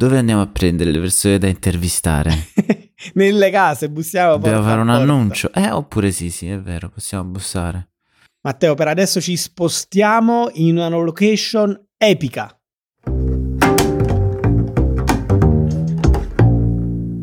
Dove 0.00 0.16
andiamo 0.16 0.42
a 0.42 0.46
prendere 0.46 0.92
le 0.92 1.00
persone 1.00 1.38
da 1.38 1.48
intervistare? 1.48 2.30
Nelle 3.14 3.50
case, 3.50 3.90
bussiamo. 3.90 4.34
Dobbiamo 4.34 4.62
fare 4.62 4.80
un 4.80 4.90
annuncio. 4.90 5.52
Eh, 5.52 5.72
oppure 5.72 6.12
sì, 6.12 6.30
sì, 6.30 6.46
è 6.46 6.60
vero, 6.60 6.88
possiamo 6.88 7.24
bussare. 7.24 7.94
Matteo, 8.42 8.76
per 8.76 8.86
adesso 8.86 9.20
ci 9.20 9.36
spostiamo 9.36 10.50
in 10.52 10.76
una 10.76 10.86
location 10.86 11.76
epica. 11.96 12.56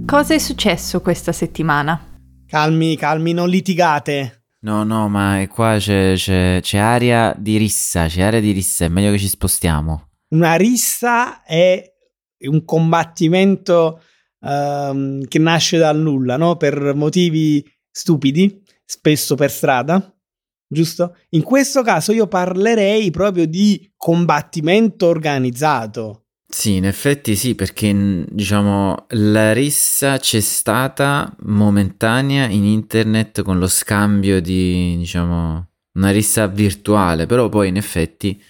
Cosa 0.06 0.34
è 0.34 0.38
successo 0.38 1.00
questa 1.00 1.32
settimana? 1.32 2.20
Calmi, 2.46 2.98
calmi, 2.98 3.32
non 3.32 3.48
litigate. 3.48 4.48
No, 4.64 4.84
no, 4.84 5.08
ma 5.08 5.42
qua 5.48 5.78
c'è, 5.78 6.16
c'è, 6.16 6.60
c'è 6.62 6.78
aria 6.78 7.34
di 7.38 7.56
rissa, 7.56 8.08
c'è 8.08 8.24
aria 8.24 8.42
di 8.42 8.52
rissa, 8.52 8.84
è 8.84 8.90
meglio 8.90 9.12
che 9.12 9.20
ci 9.20 9.30
spostiamo. 9.30 10.10
Una 10.32 10.56
rissa 10.56 11.42
è 11.42 11.95
un 12.48 12.64
combattimento 12.66 14.02
um, 14.40 15.26
che 15.26 15.40
nasce 15.40 15.78
dal 15.78 15.98
nulla, 15.98 16.38
no? 16.38 16.56
Per 16.58 16.94
motivi 16.96 17.64
stupidi, 17.90 18.62
spesso 18.86 19.36
per 19.36 19.52
strada 19.52 20.16
giusto? 20.68 21.16
In 21.30 21.44
questo 21.44 21.82
caso 21.82 22.12
io 22.12 22.28
parlerei 22.28 23.10
proprio 23.12 23.46
di 23.46 23.92
combattimento 23.96 25.08
organizzato. 25.08 26.26
Sì, 26.48 26.76
in 26.76 26.86
effetti 26.86 27.36
sì, 27.36 27.56
perché 27.56 28.24
diciamo 28.30 29.08
la 29.10 29.52
rissa 29.52 30.18
c'è 30.18 30.40
stata 30.40 31.36
momentanea 31.42 32.48
in 32.48 32.64
internet 32.64 33.42
con 33.42 33.58
lo 33.58 33.68
scambio 33.68 34.40
di, 34.42 34.96
diciamo, 34.98 35.68
una 35.94 36.12
rissa 36.12 36.48
virtuale, 36.48 37.26
però 37.26 37.50
poi 37.50 37.70
in 37.70 37.78
effetti 37.78 38.42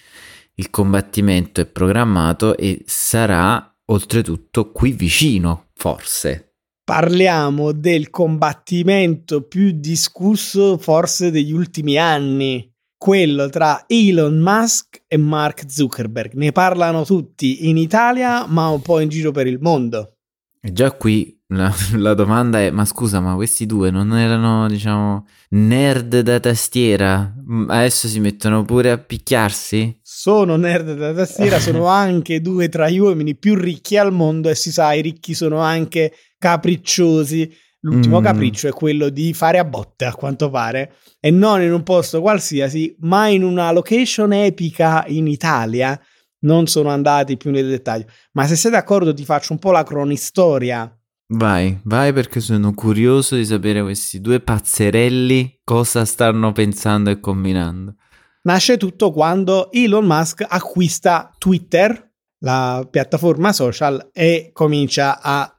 il 0.58 0.70
combattimento 0.70 1.60
è 1.60 1.66
programmato 1.66 2.56
e 2.56 2.82
sarà 2.86 3.75
oltretutto 3.86 4.70
qui 4.72 4.92
vicino, 4.92 5.68
forse 5.74 6.46
parliamo 6.86 7.72
del 7.72 8.10
combattimento 8.10 9.42
più 9.42 9.72
discusso 9.72 10.78
forse 10.78 11.32
degli 11.32 11.50
ultimi 11.50 11.98
anni, 11.98 12.72
quello 12.96 13.48
tra 13.48 13.86
Elon 13.88 14.38
Musk 14.38 15.02
e 15.08 15.16
Mark 15.16 15.64
Zuckerberg. 15.68 16.34
Ne 16.34 16.52
parlano 16.52 17.04
tutti 17.04 17.68
in 17.68 17.76
Italia, 17.76 18.46
ma 18.46 18.68
un 18.68 18.82
po' 18.82 19.00
in 19.00 19.08
giro 19.08 19.32
per 19.32 19.48
il 19.48 19.58
mondo. 19.60 20.12
E 20.60 20.72
già 20.72 20.92
qui 20.92 21.35
la, 21.48 21.72
la, 21.94 22.14
domanda 22.14 22.60
è: 22.60 22.70
ma 22.70 22.84
scusa, 22.84 23.20
ma 23.20 23.34
questi 23.34 23.66
due 23.66 23.90
non 23.90 24.16
erano, 24.16 24.66
diciamo, 24.68 25.26
nerd 25.50 26.20
da 26.20 26.40
tastiera? 26.40 27.32
Adesso 27.68 28.08
si 28.08 28.18
mettono 28.20 28.64
pure 28.64 28.90
a 28.90 28.98
picchiarsi? 28.98 29.98
Sono 30.02 30.56
nerd 30.56 30.94
da 30.94 31.12
tastiera, 31.12 31.60
sono 31.60 31.86
anche 31.88 32.40
due 32.40 32.68
tra 32.68 32.88
gli 32.88 32.98
uomini 32.98 33.36
più 33.36 33.54
ricchi 33.54 33.96
al 33.96 34.12
mondo 34.12 34.48
e 34.48 34.54
si 34.54 34.72
sa, 34.72 34.92
i 34.92 35.02
ricchi 35.02 35.34
sono 35.34 35.58
anche 35.58 36.12
capricciosi. 36.38 37.64
L'ultimo 37.80 38.18
mm. 38.18 38.24
capriccio 38.24 38.66
è 38.66 38.72
quello 38.72 39.10
di 39.10 39.32
fare 39.32 39.58
a 39.58 39.64
botte, 39.64 40.06
a 40.06 40.14
quanto 40.14 40.50
pare, 40.50 40.94
e 41.20 41.30
non 41.30 41.62
in 41.62 41.72
un 41.72 41.84
posto 41.84 42.20
qualsiasi, 42.20 42.96
ma 43.00 43.28
in 43.28 43.44
una 43.44 43.70
location 43.70 44.32
epica 44.32 45.04
in 45.06 45.28
Italia. 45.28 45.98
Non 46.38 46.66
sono 46.66 46.88
andati 46.88 47.36
più 47.36 47.52
nel 47.52 47.68
dettaglio, 47.68 48.06
ma 48.32 48.46
se 48.46 48.56
sei 48.56 48.72
d'accordo 48.72 49.14
ti 49.14 49.24
faccio 49.24 49.52
un 49.52 49.58
po' 49.60 49.70
la 49.70 49.84
cronistoria. 49.84 50.95
Vai, 51.28 51.80
vai 51.84 52.12
perché 52.12 52.40
sono 52.40 52.72
curioso 52.72 53.34
di 53.34 53.44
sapere 53.44 53.82
questi 53.82 54.20
due 54.20 54.40
pazzerelli 54.40 55.60
cosa 55.64 56.04
stanno 56.04 56.52
pensando 56.52 57.10
e 57.10 57.18
combinando. 57.18 57.96
Nasce 58.42 58.76
tutto 58.76 59.10
quando 59.10 59.72
Elon 59.72 60.06
Musk 60.06 60.46
acquista 60.48 61.32
Twitter, 61.36 62.12
la 62.38 62.86
piattaforma 62.88 63.52
social, 63.52 64.10
e 64.12 64.50
comincia 64.52 65.20
a 65.20 65.50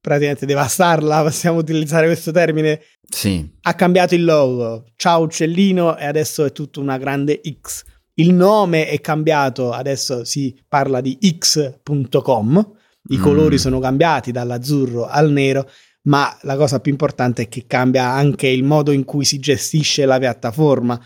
praticamente 0.00 0.46
devastarla, 0.46 1.22
possiamo 1.22 1.58
utilizzare 1.58 2.06
questo 2.06 2.32
termine. 2.32 2.80
Sì. 3.06 3.46
Ha 3.60 3.74
cambiato 3.74 4.14
il 4.14 4.24
logo, 4.24 4.86
ciao 4.96 5.20
uccellino 5.22 5.98
e 5.98 6.06
adesso 6.06 6.46
è 6.46 6.52
tutto 6.52 6.80
una 6.80 6.96
grande 6.96 7.42
X. 7.60 7.84
Il 8.14 8.32
nome 8.32 8.88
è 8.88 9.00
cambiato, 9.00 9.72
adesso 9.72 10.24
si 10.24 10.58
parla 10.66 11.02
di 11.02 11.18
x.com, 11.20 12.72
i 13.08 13.18
mm. 13.18 13.22
colori 13.22 13.58
sono 13.58 13.78
cambiati 13.78 14.30
dall'azzurro 14.30 15.06
al 15.06 15.30
nero, 15.30 15.68
ma 16.02 16.36
la 16.42 16.56
cosa 16.56 16.80
più 16.80 16.92
importante 16.92 17.42
è 17.42 17.48
che 17.48 17.64
cambia 17.66 18.10
anche 18.10 18.48
il 18.48 18.64
modo 18.64 18.90
in 18.90 19.04
cui 19.04 19.24
si 19.24 19.38
gestisce 19.38 20.04
la 20.04 20.18
piattaforma. 20.18 21.00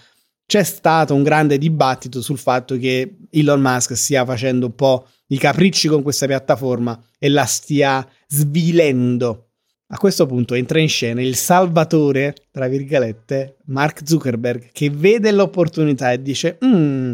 C'è 0.47 0.63
stato 0.63 1.15
un 1.15 1.23
grande 1.23 1.57
dibattito 1.57 2.21
sul 2.21 2.39
fatto 2.39 2.77
che 2.77 3.17
Elon 3.31 3.61
Musk 3.61 3.97
stia 3.97 4.25
facendo 4.25 4.67
un 4.67 4.75
po' 4.75 5.09
i 5.29 5.39
capricci 5.39 5.89
con 5.89 6.03
questa 6.03 6.27
piattaforma 6.27 7.01
e 7.19 7.29
la 7.29 7.45
stia 7.45 8.07
svilendo. 8.29 9.49
A 9.89 9.99
questo 9.99 10.27
punto 10.27 10.55
entra 10.55 10.81
in 10.81 10.89
scena 10.89 11.23
il 11.23 11.37
salvatore, 11.37 12.35
tra 12.51 12.69
virgolette, 12.69 13.59
Mark 13.67 14.01
Zuckerberg, 14.05 14.71
che 14.73 14.91
vede 14.91 15.31
l'opportunità 15.31 16.13
e 16.13 16.21
dice: 16.21 16.59
mm, 16.65 17.13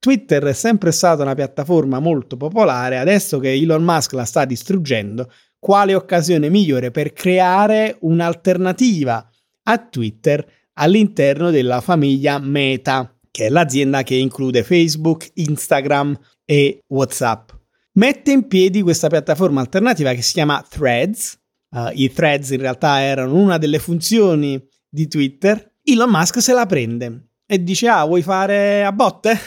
Twitter 0.00 0.42
è 0.44 0.52
sempre 0.52 0.90
stata 0.90 1.22
una 1.22 1.34
piattaforma 1.34 2.00
molto 2.00 2.36
popolare, 2.36 2.98
adesso 2.98 3.38
che 3.38 3.52
Elon 3.52 3.84
Musk 3.84 4.12
la 4.14 4.24
sta 4.24 4.44
distruggendo, 4.44 5.30
quale 5.58 5.94
occasione 5.94 6.48
migliore 6.48 6.90
per 6.90 7.12
creare 7.12 7.98
un'alternativa 8.00 9.30
a 9.64 9.78
Twitter 9.78 10.44
all'interno 10.74 11.50
della 11.50 11.80
famiglia 11.80 12.38
Meta, 12.38 13.14
che 13.30 13.46
è 13.46 13.48
l'azienda 13.50 14.02
che 14.02 14.14
include 14.16 14.64
Facebook, 14.64 15.30
Instagram 15.34 16.18
e 16.44 16.82
WhatsApp 16.88 17.50
mette 17.92 18.30
in 18.32 18.46
piedi 18.46 18.82
questa 18.82 19.08
piattaforma 19.08 19.60
alternativa 19.60 20.12
che 20.12 20.22
si 20.22 20.32
chiama 20.34 20.64
Threads. 20.68 21.38
Uh, 21.70 21.90
I 21.92 22.12
threads 22.12 22.50
in 22.50 22.60
realtà 22.60 23.00
erano 23.00 23.36
una 23.36 23.58
delle 23.58 23.78
funzioni 23.78 24.60
di 24.88 25.06
Twitter. 25.06 25.76
Elon 25.82 26.10
Musk 26.10 26.40
se 26.40 26.52
la 26.52 26.66
prende 26.66 27.28
e 27.46 27.62
dice: 27.62 27.88
Ah, 27.88 28.04
vuoi 28.04 28.22
fare 28.22 28.84
a 28.84 28.92
botte? 28.92 29.38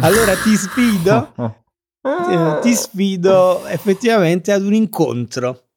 Allora 0.00 0.36
ti 0.36 0.56
sfido. 0.56 1.34
eh, 2.02 2.58
ti 2.62 2.74
sfido 2.74 3.66
effettivamente 3.66 4.52
ad 4.52 4.62
un 4.62 4.74
incontro. 4.74 5.68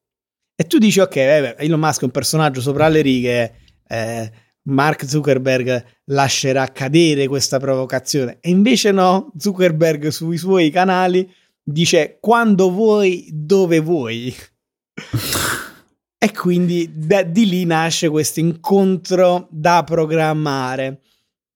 E 0.55 0.65
tu 0.65 0.77
dici: 0.77 0.99
Ok, 0.99 1.15
Elon 1.15 1.79
Musk 1.79 2.01
è 2.01 2.05
un 2.05 2.11
personaggio 2.11 2.61
sopra 2.61 2.87
le 2.87 3.01
righe. 3.01 3.55
Eh, 3.87 4.31
Mark 4.65 5.05
Zuckerberg 5.05 5.83
lascerà 6.05 6.71
cadere 6.71 7.27
questa 7.27 7.59
provocazione. 7.59 8.37
E 8.39 8.49
invece 8.49 8.91
no, 8.91 9.31
Zuckerberg 9.37 10.07
sui 10.07 10.37
suoi 10.37 10.69
canali 10.69 11.29
dice 11.63 12.17
quando 12.19 12.69
vuoi, 12.71 13.27
dove 13.31 13.79
vuoi. 13.79 14.33
e 16.17 16.31
quindi 16.31 16.89
da, 16.93 17.23
di 17.23 17.47
lì 17.47 17.65
nasce 17.65 18.09
questo 18.09 18.39
incontro 18.39 19.47
da 19.49 19.83
programmare. 19.83 21.01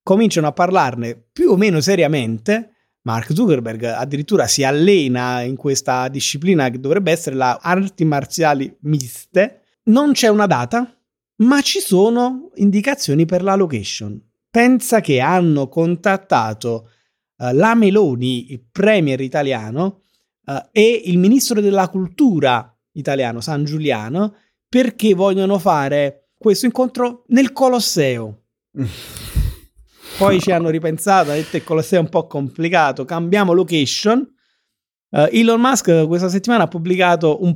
Cominciano 0.07 0.47
a 0.47 0.53
parlarne 0.53 1.21
più 1.33 1.49
o 1.49 1.57
meno 1.57 1.81
seriamente. 1.81 2.75
Mark 3.01 3.33
Zuckerberg 3.33 3.83
addirittura 3.83 4.47
si 4.47 4.63
allena 4.63 5.41
in 5.41 5.57
questa 5.57 6.07
disciplina 6.07 6.69
che 6.69 6.79
dovrebbe 6.79 7.11
essere 7.11 7.35
le 7.35 7.57
arti 7.59 8.05
marziali 8.05 8.73
miste. 8.83 9.63
Non 9.87 10.13
c'è 10.13 10.29
una 10.29 10.45
data, 10.45 10.97
ma 11.39 11.59
ci 11.59 11.81
sono 11.81 12.51
indicazioni 12.53 13.25
per 13.25 13.43
la 13.43 13.55
location. 13.55 14.17
Pensa 14.49 15.01
che 15.01 15.19
hanno 15.19 15.67
contattato 15.67 16.89
uh, 17.35 17.51
la 17.51 17.75
Meloni, 17.75 18.53
il 18.53 18.63
premier 18.71 19.19
italiano, 19.19 20.03
uh, 20.45 20.69
e 20.71 21.01
il 21.03 21.17
ministro 21.17 21.59
della 21.59 21.89
cultura 21.89 22.73
italiano, 22.93 23.41
San 23.41 23.65
Giuliano, 23.65 24.35
perché 24.69 25.13
vogliono 25.13 25.59
fare 25.59 26.29
questo 26.37 26.65
incontro 26.65 27.25
nel 27.27 27.51
Colosseo. 27.51 28.43
Poi 30.17 30.39
ci 30.39 30.51
hanno 30.51 30.69
ripensato, 30.69 31.29
hanno 31.29 31.39
detto 31.39 31.57
il 31.57 31.63
Colosseo 31.63 31.99
è 31.99 32.01
un 32.01 32.09
po' 32.09 32.25
complicato, 32.25 33.05
cambiamo 33.05 33.53
location. 33.53 34.27
Uh, 35.09 35.27
Elon 35.31 35.61
Musk 35.61 36.07
questa 36.07 36.27
settimana 36.27 36.63
ha 36.63 36.67
pubblicato 36.67 37.43
un, 37.43 37.55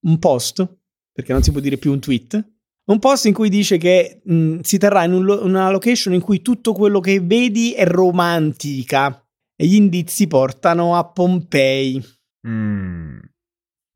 un 0.00 0.18
post, 0.18 0.76
perché 1.10 1.32
non 1.32 1.42
si 1.42 1.50
può 1.50 1.60
dire 1.60 1.78
più 1.78 1.90
un 1.90 2.00
tweet, 2.00 2.52
Un 2.84 2.98
post 2.98 3.26
in 3.26 3.32
cui 3.32 3.48
dice 3.48 3.78
che 3.78 4.20
mh, 4.24 4.60
si 4.60 4.76
terrà 4.76 5.04
in 5.04 5.12
un 5.12 5.24
lo- 5.24 5.44
una 5.44 5.70
location 5.70 6.12
in 6.14 6.20
cui 6.20 6.42
tutto 6.42 6.72
quello 6.72 7.00
che 7.00 7.20
vedi 7.20 7.72
è 7.72 7.86
romantica 7.86 9.24
e 9.56 9.66
gli 9.66 9.74
indizi 9.74 10.26
portano 10.26 10.96
a 10.96 11.04
Pompei. 11.04 12.02
Mm. 12.46 13.18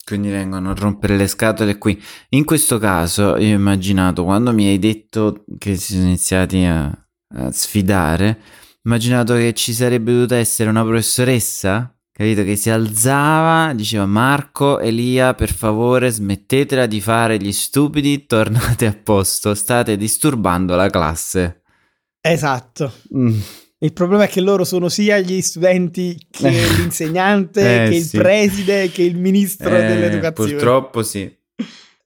Quindi 0.05 0.31
vengono 0.31 0.70
a 0.70 0.74
rompere 0.74 1.16
le 1.16 1.26
scatole 1.26 1.79
qui. 1.79 2.00
In 2.31 2.44
questo 2.44 2.79
caso, 2.79 3.37
io 3.37 3.55
ho 3.55 3.59
immaginato, 3.59 4.22
quando 4.22 4.52
mi 4.52 4.68
hai 4.68 4.79
detto 4.79 5.44
che 5.59 5.74
si 5.74 5.94
sono 5.94 6.07
iniziati 6.07 6.62
a, 6.62 7.06
a 7.35 7.51
sfidare, 7.53 8.39
immaginato 8.85 9.35
che 9.35 9.53
ci 9.55 9.73
sarebbe 9.73 10.12
dovuta 10.12 10.37
essere 10.37 10.69
una 10.71 10.83
professoressa, 10.85 11.93
capito, 12.12 12.45
che 12.45 12.57
si 12.57 12.71
alzava, 12.71 13.73
diceva 13.75 14.07
Marco, 14.07 14.79
Elia, 14.79 15.35
per 15.35 15.53
favore 15.53 16.11
smettetela 16.11 16.87
di 16.87 17.01
fare 17.01 17.39
gli 17.39 17.53
stupidi, 17.53 18.27
tornate 18.27 18.87
a 18.87 18.95
posto, 18.95 19.55
state 19.55 19.97
disturbando 19.97 20.75
la 20.77 20.89
classe. 20.89 21.62
Esatto. 22.21 22.93
Mm. 23.17 23.39
Il 23.79 23.93
problema 23.93 24.25
è 24.25 24.29
che 24.29 24.41
loro 24.41 24.65
sono 24.65 24.89
sia 24.89 25.19
gli 25.19 25.41
studenti 25.43 26.17
che 26.31 26.49
Eh. 26.49 26.67
l'insegnante, 26.79 27.85
Eh, 27.85 27.89
che 27.91 27.97
il 27.97 28.03
sì. 28.05 28.17
preside, 28.17 28.91
che 28.91 29.03
il 29.03 29.17
ministro 29.19 29.77
Eh, 29.77 29.87
dell'educazione. 29.87 30.51
Purtroppo 30.53 31.03
sì. 31.03 31.31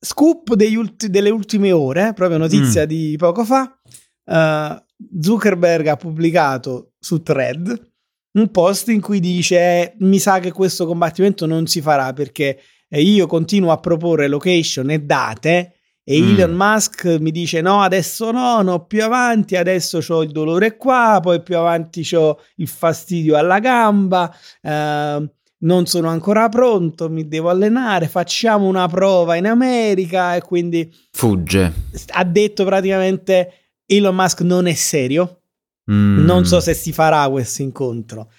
Scoop 0.02 0.54
degli 0.54 0.74
ulti- 0.74 1.10
delle 1.10 1.30
ultime 1.30 1.72
ore, 1.72 2.12
proprio 2.14 2.38
notizia 2.38 2.82
Mm. 2.84 2.86
di 2.86 3.14
poco 3.18 3.44
fa. 3.44 3.78
eh, 4.26 4.84
Zuckerberg 5.20 5.86
ha 5.86 5.96
pubblicato 5.96 6.92
su 6.98 7.22
Thread 7.22 7.88
un 8.32 8.50
post 8.50 8.88
in 8.88 9.00
cui 9.00 9.18
dice: 9.20 9.94
Mi 10.00 10.18
sa 10.18 10.38
che 10.38 10.52
questo 10.52 10.86
combattimento 10.86 11.46
non 11.46 11.66
si 11.66 11.80
farà 11.80 12.12
perché 12.12 12.58
eh, 12.88 13.00
io 13.02 13.26
continuo 13.26 13.72
a 13.72 13.78
proporre 13.78 14.28
location 14.28 14.90
e 14.90 15.00
date. 15.00 15.74
E 16.04 16.20
Mm. 16.20 16.38
Elon 16.38 16.52
Musk 16.56 17.16
mi 17.20 17.30
dice: 17.30 17.60
No, 17.60 17.80
adesso 17.82 18.30
no, 18.30 18.62
no, 18.62 18.84
più 18.86 19.02
avanti. 19.02 19.56
Adesso 19.56 19.98
ho 20.08 20.22
il 20.22 20.30
dolore 20.30 20.76
qua, 20.76 21.18
poi 21.22 21.42
più 21.42 21.56
avanti 21.56 22.06
ho 22.14 22.38
il 22.56 22.68
fastidio 22.68 23.36
alla 23.36 23.58
gamba. 23.58 24.32
eh, 24.62 25.30
non 25.62 25.84
sono 25.84 26.08
ancora 26.08 26.48
pronto, 26.48 27.10
mi 27.10 27.28
devo 27.28 27.50
allenare. 27.50 28.08
Facciamo 28.08 28.66
una 28.66 28.88
prova 28.88 29.36
in 29.36 29.46
America. 29.46 30.34
E 30.36 30.40
quindi 30.40 30.90
Fugge. 31.12 31.72
ha 32.12 32.24
detto 32.24 32.64
praticamente: 32.64 33.52
Elon 33.92 34.14
Musk 34.14 34.42
non 34.42 34.66
è 34.66 34.74
serio. 34.74 35.42
Mm. 35.90 36.24
Non 36.24 36.46
so 36.46 36.60
se 36.60 36.74
si 36.74 36.92
farà 36.92 37.28
questo 37.28 37.62
incontro. 37.62 38.30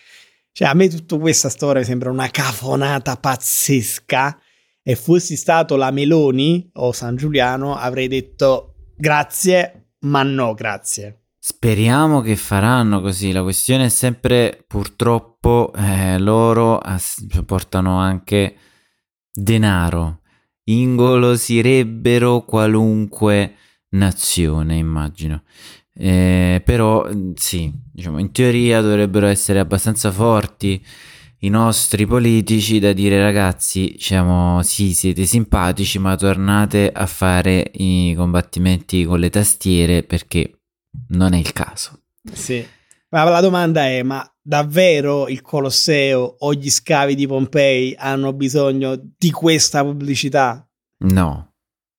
Cioè, 0.53 0.67
a 0.67 0.73
me 0.73 0.87
tutta 0.87 1.17
questa 1.17 1.49
storia 1.49 1.83
sembra 1.83 2.09
una 2.09 2.29
cafonata 2.29 3.17
pazzesca. 3.17 4.39
E 4.83 4.95
fossi 4.95 5.35
stato 5.35 5.75
la 5.75 5.91
Meloni 5.91 6.71
o 6.75 6.91
San 6.91 7.15
Giuliano, 7.15 7.75
avrei 7.75 8.07
detto 8.07 8.73
grazie, 8.97 9.93
ma 9.99 10.23
no, 10.23 10.55
grazie. 10.55 11.25
Speriamo 11.37 12.21
che 12.21 12.35
faranno 12.35 13.01
così. 13.01 13.31
La 13.31 13.43
questione 13.43 13.85
è 13.85 13.89
sempre, 13.89 14.63
purtroppo, 14.65 15.71
eh, 15.75 16.17
loro 16.17 16.77
ass- 16.77 17.25
portano 17.45 17.99
anche 17.99 18.55
denaro. 19.31 20.21
Ingolosirebbero 20.63 22.43
qualunque 22.45 23.55
nazione, 23.91 24.75
immagino. 24.75 25.43
Eh, 25.93 26.61
però, 26.63 27.07
mm, 27.11 27.33
sì, 27.35 27.71
diciamo, 27.91 28.19
in 28.19 28.31
teoria 28.31 28.81
dovrebbero 28.81 29.27
essere 29.27 29.59
abbastanza 29.59 30.11
forti 30.11 30.83
i 31.43 31.49
nostri 31.49 32.05
politici 32.05 32.79
da 32.79 32.93
dire 32.93 33.19
ragazzi, 33.19 33.91
diciamo, 33.93 34.61
sì, 34.61 34.93
siete 34.93 35.25
simpatici, 35.25 35.97
ma 35.97 36.15
tornate 36.15 36.91
a 36.91 37.05
fare 37.07 37.71
i 37.75 38.13
combattimenti 38.15 39.03
con 39.05 39.19
le 39.19 39.29
tastiere 39.29 40.03
perché 40.03 40.59
non 41.09 41.33
è 41.33 41.37
il 41.39 41.51
caso. 41.51 42.01
Sì. 42.31 42.63
Ma 43.09 43.23
la 43.23 43.41
domanda 43.41 43.85
è: 43.85 44.03
ma 44.03 44.25
davvero 44.41 45.27
il 45.27 45.41
Colosseo 45.41 46.35
o 46.39 46.53
gli 46.53 46.69
scavi 46.69 47.15
di 47.15 47.27
Pompei 47.27 47.95
hanno 47.97 48.33
bisogno 48.33 48.99
di 49.17 49.31
questa 49.31 49.83
pubblicità? 49.83 50.65
No. 50.99 51.50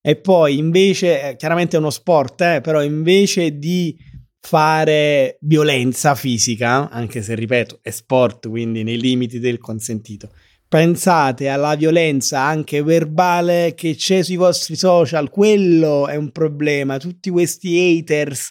E 0.05 0.17
poi 0.17 0.59
invece, 0.59 1.31
eh, 1.31 1.37
chiaramente 1.37 1.77
è 1.77 1.79
uno 1.79 1.91
sport, 1.91 2.41
eh, 2.41 2.61
però 2.61 2.83
invece 2.83 3.59
di 3.59 3.97
fare 4.41 5.38
violenza 5.43 6.17
fisica, 6.17 6.91
anche 6.91 7.23
se 7.23 7.37
ripeto 7.37 7.79
è 7.81 7.91
sport, 7.91 8.49
quindi 8.49 8.83
nei 8.83 8.99
limiti 9.01 9.38
del 9.38 9.59
consentito, 9.59 10.31
pensate 10.67 11.49
alla 11.49 11.77
violenza 11.77 12.41
anche 12.41 12.83
verbale 12.83 13.75
che 13.77 13.95
c'è 13.95 14.23
sui 14.25 14.37
vostri 14.37 14.75
social, 14.75 15.31
quello 15.31 16.09
è 16.09 16.17
un 16.17 16.33
problema, 16.33 16.99
tutti 16.99 17.31
questi 17.31 17.79
haters 17.79 18.51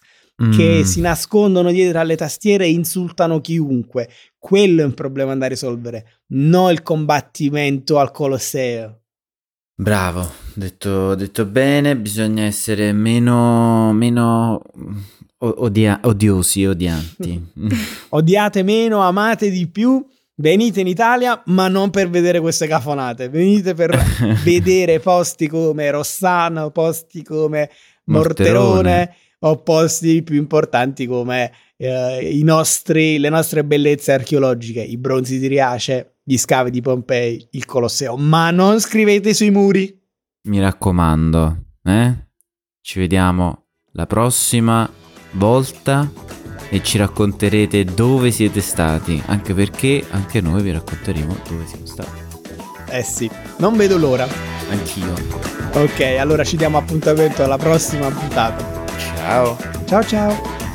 che 0.56 0.80
Mm. 0.80 0.82
si 0.84 1.02
nascondono 1.02 1.72
dietro 1.72 2.00
alle 2.00 2.16
tastiere 2.16 2.66
e 2.66 2.72
insultano 2.72 3.42
chiunque, 3.42 4.10
quello 4.40 4.82
è 4.82 4.86
un 4.86 4.94
problema 4.94 5.36
da 5.36 5.46
risolvere, 5.46 6.22
non 6.30 6.72
il 6.72 6.82
combattimento 6.82 8.00
al 8.00 8.12
Colosseo. 8.12 9.01
Bravo, 9.82 10.30
detto, 10.54 11.16
detto 11.16 11.44
bene, 11.46 11.98
bisogna 11.98 12.44
essere 12.44 12.94
meno, 12.94 13.92
meno 13.94 14.62
o- 15.40 15.56
odia- 15.64 16.00
odiosi, 16.04 16.66
odianti. 16.68 17.44
odiate 18.10 18.62
meno, 18.62 19.00
amate 19.02 19.50
di 19.50 19.68
più. 19.68 20.06
Venite 20.36 20.82
in 20.82 20.88
Italia, 20.88 21.42
ma 21.48 21.68
non 21.68 21.90
per 21.90 22.12
vedere 22.12 22.40
queste 22.40 22.68
cafonate. 22.68 23.30
Venite 23.30 23.74
per 23.74 23.98
vedere 24.46 25.00
posti 25.00 25.48
come 25.48 25.90
Rossano, 25.90 26.70
posti 26.70 27.24
come 27.24 27.72
Morterone, 28.06 28.62
Morterone. 28.62 29.16
o 29.40 29.64
posti 29.64 30.22
più 30.22 30.36
importanti 30.36 31.08
come 31.08 31.52
eh, 31.78 32.20
i 32.32 32.44
nostri, 32.44 33.18
le 33.18 33.30
nostre 33.30 33.64
bellezze 33.64 34.12
archeologiche, 34.14 34.82
i 34.82 34.98
bronzi 34.98 35.40
di 35.40 35.48
Riace, 35.48 36.18
gli 36.32 36.38
scavi 36.38 36.72
di 36.72 36.80
Pompei, 36.80 37.46
il 37.52 37.66
Colosseo. 37.66 38.16
Ma 38.16 38.52
non 38.52 38.80
scrivete 38.80 39.34
sui 39.34 39.52
muri. 39.52 39.94
Mi 40.48 40.62
raccomando, 40.62 41.58
eh? 41.84 42.30
Ci 42.80 43.00
vediamo 43.00 43.66
la 43.92 44.06
prossima 44.06 44.90
volta 45.32 46.10
e 46.70 46.82
ci 46.82 46.98
racconterete 46.98 47.84
dove 47.84 48.32
siete 48.32 48.62
stati, 48.62 49.22
anche 49.26 49.54
perché 49.54 50.06
anche 50.12 50.40
noi 50.40 50.62
vi 50.62 50.72
racconteremo 50.72 51.36
dove 51.50 51.66
siamo 51.68 51.86
stati. 51.86 52.22
Eh 52.88 53.04
sì, 53.04 53.30
non 53.58 53.76
vedo 53.76 53.98
l'ora. 53.98 54.26
Anch'io. 54.70 55.14
Ok, 55.74 56.00
allora 56.18 56.46
ci 56.46 56.56
diamo 56.56 56.78
appuntamento 56.78 57.44
alla 57.44 57.58
prossima 57.58 58.10
puntata. 58.10 58.86
Ciao. 59.18 59.58
Ciao 59.86 60.04
ciao. 60.06 60.71